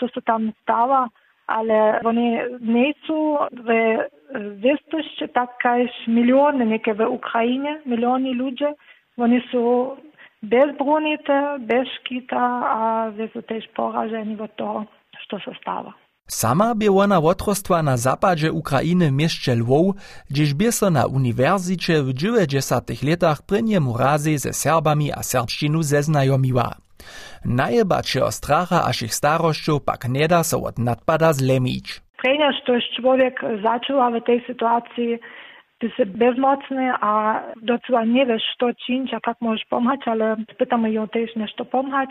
co 0.00 0.08
się 0.08 0.22
tam 0.22 0.52
stało, 0.62 1.08
ale 1.46 2.00
oni 2.04 2.38
nie 2.60 2.92
są 3.06 3.38
w 3.52 3.68
wiadomości 4.60 5.28
tak 5.34 5.50
jak 5.64 5.88
miliony 6.08 6.66
niekie 6.66 6.94
w 6.94 7.00
Ukrainie, 7.00 7.80
miliony 7.86 8.34
ludzi, 8.34 8.64
oni 9.18 9.42
są 9.52 9.90
bezbronite, 10.42 11.56
bez 11.60 11.88
szkita, 11.88 12.62
a 12.64 13.12
są 13.34 13.42
też 13.42 13.68
porażeni 13.68 14.40
od 14.40 14.56
toho, 14.56 14.84
co 15.30 15.38
się 15.38 15.54
stało. 15.60 15.92
Sama 16.30 16.74
by 16.74 16.88
ona 16.90 17.18
otrostwa 17.18 17.82
na 17.82 17.96
zapadzie 17.96 18.52
Ukrainy 18.52 19.08
w 19.08 19.12
mieście 19.12 19.54
Lwów, 19.54 19.94
gdzieś 20.30 20.54
by 20.54 20.72
so 20.72 20.90
na 20.90 21.06
uniwersycie 21.06 22.02
w 22.02 22.14
90 22.14 23.02
latach 23.02 23.38
prynjemu 23.46 23.96
razy 23.96 24.38
ze 24.38 24.52
Serbami 24.52 25.12
a 25.12 25.22
serbszczynu 25.22 25.82
zeznajomiła. 25.82 26.68
Najebać 27.44 28.16
o 28.16 28.30
stracha 28.38 28.78
aż 28.88 29.02
ich 29.02 29.14
starościu 29.14 29.80
pak 29.80 30.08
nie 30.08 30.28
da 30.28 30.42
so 30.44 30.56
od 30.68 30.78
nadpada 30.78 31.32
zlemić. 31.32 31.86
Prenia, 32.22 32.52
że 32.52 32.80
człowiek 32.96 33.40
zaczął 33.62 34.12
w 34.12 34.24
tej 34.24 34.44
sytuacji 34.46 35.18
ty 35.78 36.06
bezmocny, 36.06 36.92
a 37.00 37.42
docela 37.62 38.04
nie 38.04 38.26
wiesz, 38.26 38.42
co 38.60 38.66
czynić, 38.86 39.14
a 39.14 39.18
jak 39.26 39.40
możesz 39.40 39.64
pomagać, 39.64 40.08
ale 40.08 40.36
spytamy 40.52 40.92
ją 40.92 41.08
też 41.08 41.36
nešto 41.36 41.64
pomagać. 41.64 42.10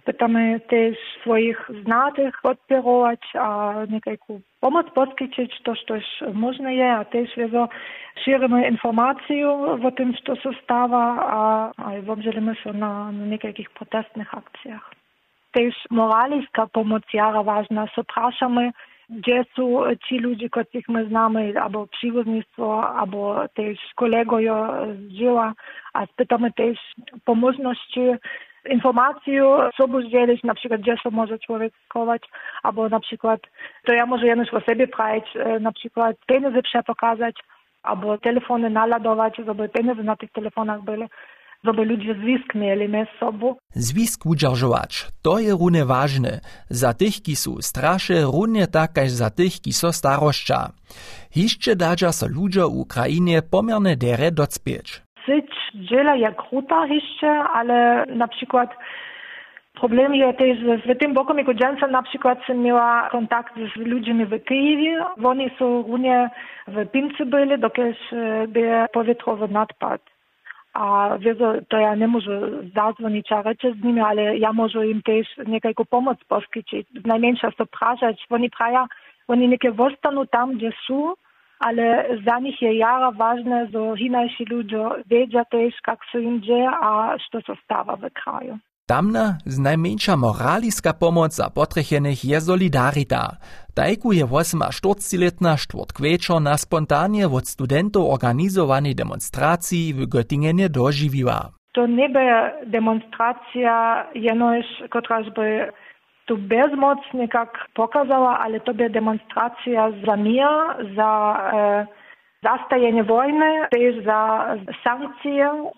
Spytamy 0.00 0.60
też 0.60 0.96
swoich 1.20 1.70
znatych 1.84 2.34
podpierować, 2.42 3.20
a 3.34 3.74
niekajku 3.90 4.40
pomoc 4.60 4.86
podkryczyć, 4.94 5.62
to, 5.64 5.72
co 5.88 5.94
można 6.32 6.70
je, 6.70 6.92
a 6.92 7.04
też 7.04 7.36
wiedzą, 7.36 7.68
širimy 8.24 8.68
informację 8.68 9.50
o 9.50 9.90
tym, 9.90 10.14
co 10.26 10.36
się 10.36 10.50
stało, 10.64 10.98
a, 11.20 11.72
a 11.76 12.12
obdzielimy 12.12 12.56
się 12.56 12.72
na, 12.72 13.12
na 13.12 13.26
niekajkich 13.26 13.70
protestnych 13.70 14.34
akcjach. 14.34 14.90
Też 15.52 15.74
moralska 15.90 16.66
pomoc 16.66 17.02
jara 17.12 17.42
ważna, 17.42 17.86
zapraszamy 17.96 18.72
gdzie 19.10 19.44
są 19.56 19.82
ci 20.08 20.18
ludzie, 20.18 20.50
których 20.50 20.88
my 20.88 21.06
znamy, 21.08 21.54
albo 21.62 21.86
przywództwo, 21.86 22.88
albo 22.96 23.48
też 23.48 23.78
kolegowie 23.94 24.52
z 24.94 25.12
dzieła, 25.12 25.54
a 25.92 26.06
spytamy 26.06 26.52
też 26.52 26.78
po 27.24 27.34
możliwości 27.34 28.00
informację, 28.70 29.42
co 29.76 29.88
by 29.88 30.08
dzielić, 30.08 30.42
na 30.42 30.54
przykład 30.54 30.80
gdzie 30.80 30.96
się 30.96 31.10
może 31.10 31.38
człowiek 31.38 31.72
skować, 31.84 32.22
albo 32.62 32.88
na 32.88 33.00
przykład 33.00 33.40
to 33.86 33.92
ja 33.92 34.06
może 34.06 34.26
jedność 34.26 34.54
o 34.54 34.60
sobie 34.60 34.88
prawić, 34.88 35.24
na 35.60 35.72
przykład 35.72 36.16
pieniądze 36.26 36.62
przepokazać, 36.62 37.36
albo 37.82 38.18
telefony 38.18 38.70
naladować, 38.70 39.36
żeby 39.46 39.68
pieniądze 39.68 40.02
na 40.02 40.16
tych 40.16 40.32
telefonach 40.32 40.82
były 40.82 41.08
żeby 41.64 41.84
ludzie 41.84 42.14
zwisk 42.14 42.54
mieli 42.54 42.88
między 42.88 43.10
sobą. 43.20 43.54
Zwisk 43.74 44.26
udržować, 44.26 45.08
to 45.22 45.38
je 45.38 45.52
rune 45.52 45.84
ważne. 45.84 46.40
Za 46.70 46.94
tych, 46.94 47.22
ki 47.22 47.36
są 47.36 47.62
strasze, 47.62 48.22
równie 48.22 48.66
tak 48.66 48.96
jak 48.96 49.10
za 49.10 49.30
tych, 49.30 49.60
ki 49.60 49.72
są 49.72 49.92
staroszcza. 49.92 50.72
Hiszcze 51.30 51.76
dadża 51.76 52.12
so 52.12 52.26
ludzie 52.28 52.60
w 52.60 52.76
Ukrainie 52.76 53.42
pomerne 53.42 53.96
dere 53.96 54.30
docpieć. 54.30 55.02
Syć 55.28 55.50
dziela 55.74 56.16
jak 56.16 56.48
kruta 56.48 56.86
hiszcze, 56.86 57.28
ale 57.28 58.04
na 58.06 58.28
przykład 58.28 58.70
Problem 59.80 60.14
je 60.14 60.34
też 60.34 60.58
w 60.86 60.98
tym 60.98 61.14
boku, 61.14 61.36
jako 61.36 61.54
dzielnica 61.54 61.86
na 61.86 62.02
przykład 62.02 62.38
miała 62.54 63.08
kontakt 63.10 63.54
z 63.74 63.76
ludźmi 63.76 64.26
w 64.26 64.44
Kijowie. 64.44 65.04
Oni 65.24 65.50
są 65.58 65.82
również 65.82 66.30
w 66.68 66.86
Pincy 66.90 67.26
byli, 67.26 67.58
dokąd 67.58 67.96
by 68.48 68.86
powietrowy 68.92 69.48
nadpad. 69.48 70.00
a 70.74 71.18
wiedzą, 71.18 71.52
to 71.68 71.78
ja 71.78 71.94
nie 71.94 72.08
mogę 72.08 72.40
zadzwonić, 72.74 73.32
a 73.32 73.42
rzeczy 73.42 73.74
z 73.74 73.84
nimi, 73.84 74.00
ale 74.00 74.38
ja 74.38 74.52
mogę 74.52 74.86
im 74.86 75.02
też 75.02 75.26
niekajką 75.46 75.84
pomoc 75.84 76.18
poskyčić. 76.28 76.88
Najmniejsza 77.04 77.52
to 77.52 77.66
praszać. 77.66 78.26
Oni 78.30 78.50
praja, 78.50 78.86
oni 79.28 79.48
niekie 79.48 79.72
zostaną 79.72 80.26
tam, 80.26 80.52
gdzie 80.52 80.72
są, 80.86 81.14
ale 81.58 82.04
za 82.24 82.38
njih 82.38 82.62
je 82.62 82.78
jara 82.78 83.08
važna 83.08 83.66
zohinajši 83.72 84.44
ljudjo 84.50 84.90
vedja 85.10 85.44
tež, 85.44 85.74
kak 85.84 85.98
so 86.12 86.18
jim 86.18 86.42
že, 86.42 86.60
a 86.82 87.16
što 87.18 87.40
so 87.46 87.54
stava 87.64 87.94
v 87.94 88.10
kraju. 88.22 88.58
Tamna 88.88 89.26
najmniejsza 89.66 90.16
moraliska 90.16 90.92
pomoc 90.92 91.32
za 91.36 91.48
potrzechenych 91.56 92.24
je 92.24 92.40
Solidarita. 92.40 93.24
Tajku 93.74 94.12
je 94.12 94.24
48-letna 94.24 95.56
štwórtkweczo 95.56 96.40
na 96.40 96.56
spontanie 96.56 97.28
od 97.28 97.44
studentów 97.48 98.04
organizowanej 98.14 98.94
demonstracji 98.94 99.94
w 99.94 100.08
Göttingenie 100.08 100.68
dożywiła. 100.68 101.40
To 101.72 101.86
nie 101.86 102.08
by 102.08 102.24
demonstracja 102.66 104.06
jenoś, 104.14 104.64
kotraż 104.90 105.30
by 105.30 105.72
tu 106.28 106.36
bezmocnie 106.36 107.28
jak 107.34 107.68
pokazała, 107.74 108.38
ale 108.38 108.60
to 108.60 108.74
by 108.74 108.90
demonstracja 108.90 109.90
za 110.06 110.16
mir, 110.16 110.48
za 110.96 111.10
e, 111.52 111.86
zastajenie 112.42 113.04
wojny, 113.04 113.66
też 113.70 114.04
za 114.04 114.54
sankcje, 114.84 115.70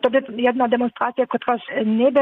to 0.00 0.10
by 0.10 0.22
jedna 0.36 0.68
demonstracja, 0.68 1.26
która 1.26 1.56
nie 1.86 2.12
by 2.12 2.20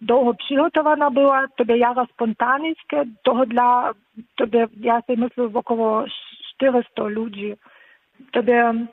długo 0.00 0.34
przygotowana 0.34 1.10
była, 1.10 1.46
to 1.56 1.64
by 1.64 1.78
jara 1.78 2.06
spontanickie, 2.06 3.04
to 3.22 3.46
dla, 3.46 3.92
to 4.36 4.46
by, 4.46 4.68
ja 4.80 5.00
sobie 5.00 5.16
myślę, 5.16 5.50
około 5.54 6.04
400 6.54 7.02
ludzi. 7.02 7.54
To 8.32 8.42
by 8.42 8.86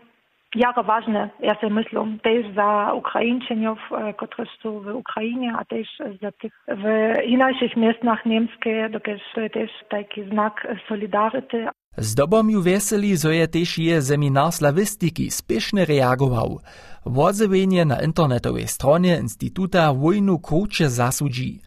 jara 0.55 0.83
ważne, 0.83 1.29
ja 1.39 1.55
sobie 1.55 1.73
myślę, 1.73 2.17
też 2.23 2.55
za 2.55 2.93
Ukraińczyków, 2.93 3.79
którzy 4.17 4.49
są 4.63 4.79
w 4.79 4.87
Ukrainie, 4.87 5.53
a 5.59 5.65
też 5.65 5.87
za 6.21 6.31
tych 6.31 6.53
w 6.67 6.85
innych 7.25 7.77
miastach 7.77 8.25
niemskich, 8.25 8.75
to 9.03 9.11
jest 9.11 9.53
też 9.53 9.71
taki 9.89 10.23
znak 10.23 10.67
solidarity. 10.87 11.67
Zdobom 11.97 12.49
ju 12.49 12.61
veseli, 12.61 13.17
zo 13.17 13.31
je 13.35 13.47
tež 13.47 13.77
je 13.77 14.01
seminar 14.01 14.51
slavistiky 14.51 15.31
spiešne 15.31 15.85
reagował. 15.85 16.59
Wodzewienie 17.05 17.85
na 17.85 18.01
internetowej 18.01 18.67
stronie 18.67 19.17
Instytuta 19.17 19.93
wojnu 19.93 20.39
kruče 20.39 20.89
zasudzi. 20.89 21.59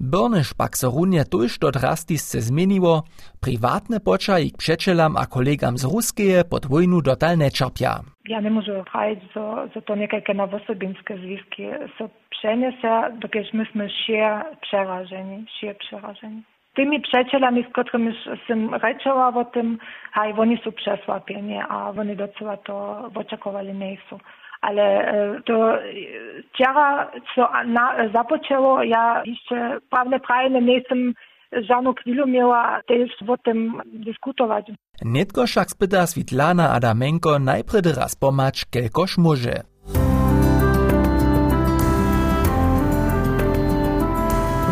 Brnyš 0.00 0.54
pak 0.58 0.76
so 0.76 0.90
runje 0.90 1.24
tuž 1.24 1.58
do 1.58 1.70
drastisce 1.70 2.40
zmieniło, 2.40 3.02
prywatne 3.40 4.00
poča 4.00 4.38
ich 4.38 4.56
przeczelam 4.56 5.16
a 5.16 5.26
kolegam 5.26 5.78
z 5.78 5.84
Ruskeje 5.84 6.44
pod 6.44 6.66
wojnu 6.66 7.00
dotal 7.02 7.38
nečerpia. 7.38 8.00
Ja 8.28 8.40
nie 8.40 8.50
mogę 8.50 8.84
prawić, 8.92 9.20
że, 9.34 9.68
że 9.74 9.82
to 9.82 9.96
niekajkie 9.96 10.34
nowosobińskie 10.34 11.16
związki 11.16 11.62
są 11.98 12.08
przeniese, 12.30 12.92
dokąd 13.20 13.54
myśmy 13.54 13.90
się 13.90 14.42
przerażeni, 14.62 15.46
się 15.60 15.74
przerażeni 15.74 16.42
tymi 16.76 17.00
przyjacielami, 17.00 17.64
z 17.64 17.72
którymi 17.72 18.14
jsem 18.46 18.74
rečela 18.74 19.28
o 19.28 19.44
tym, 19.44 19.78
hej, 20.12 20.34
oni 20.36 20.58
są 20.64 20.72
przesłapieni, 20.72 21.58
a 21.68 21.90
oni 21.90 22.16
docela 22.16 22.56
to 22.56 22.74
oczekowali 23.14 23.74
nie 23.74 23.96
są. 24.10 24.18
Ale 24.60 24.82
e, 24.82 25.42
to 25.42 25.78
ciara, 26.58 27.10
co 27.34 27.48
na, 27.66 28.08
zapoczęło, 28.14 28.82
ja 28.82 29.22
jeszcze 29.24 29.78
prawdę 29.90 30.20
prawie 30.20 30.60
nie 30.60 30.74
jestem 30.74 31.14
żadną 31.52 31.94
chwilę 31.94 32.26
miała 32.26 32.80
też 32.88 33.10
o 33.28 33.36
tym 33.36 33.82
dyskutować. 33.84 34.66
Netko 35.04 35.46
však 35.46 35.70
spyta 35.70 36.06
Svitlana 36.06 36.70
Adamenko 36.70 37.38
najpredy 37.38 37.92
raz 37.92 38.16
pomać, 38.16 38.64
kelkoż 38.70 39.18
może. 39.18 39.62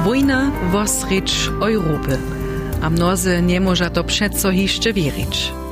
Wojna 0.04 0.50
wosrycz 0.72 1.48
Europy, 1.62 2.18
a 2.82 2.90
mnozy 2.90 3.42
nie 3.42 3.60
może 3.60 3.90
to 3.90 4.04
przeco 4.04 4.50
jeszcze 4.50 4.92
wierzyć. 4.92 5.63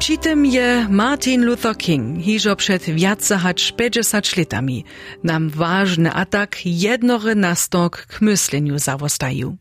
Tym 0.00 0.46
je 0.46 0.86
Martin 0.90 1.44
Luther 1.44 1.76
King 1.76 2.24
hiżo 2.24 2.56
przed 2.56 2.82
więcej 2.82 3.38
hać 3.38 3.72
50 3.72 4.36
latami 4.36 4.84
nam 5.24 5.50
ważny 5.50 6.12
atak 6.12 6.66
jednory 6.66 7.34
nastok 7.34 8.06
k 8.06 8.20
myśleniu 8.20 8.78
zawostaju. 8.78 9.56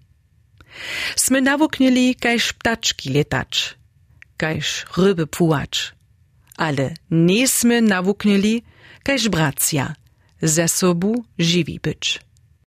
Smy 1.16 1.42
nawuknili 1.42 2.16
kajż 2.16 2.54
ptaczki 2.54 3.10
letać, 3.10 3.78
kajż 4.38 4.86
ryby 4.98 5.28
płacz, 5.28 5.96
ale 6.58 6.94
nie 7.12 7.48
smy 7.48 7.82
nawuknili 7.82 8.64
kajż 9.04 9.30
bracia, 9.30 9.96
ze 10.42 10.68
sobą 10.68 11.14
żywi 11.40 11.80
być. 11.80 12.25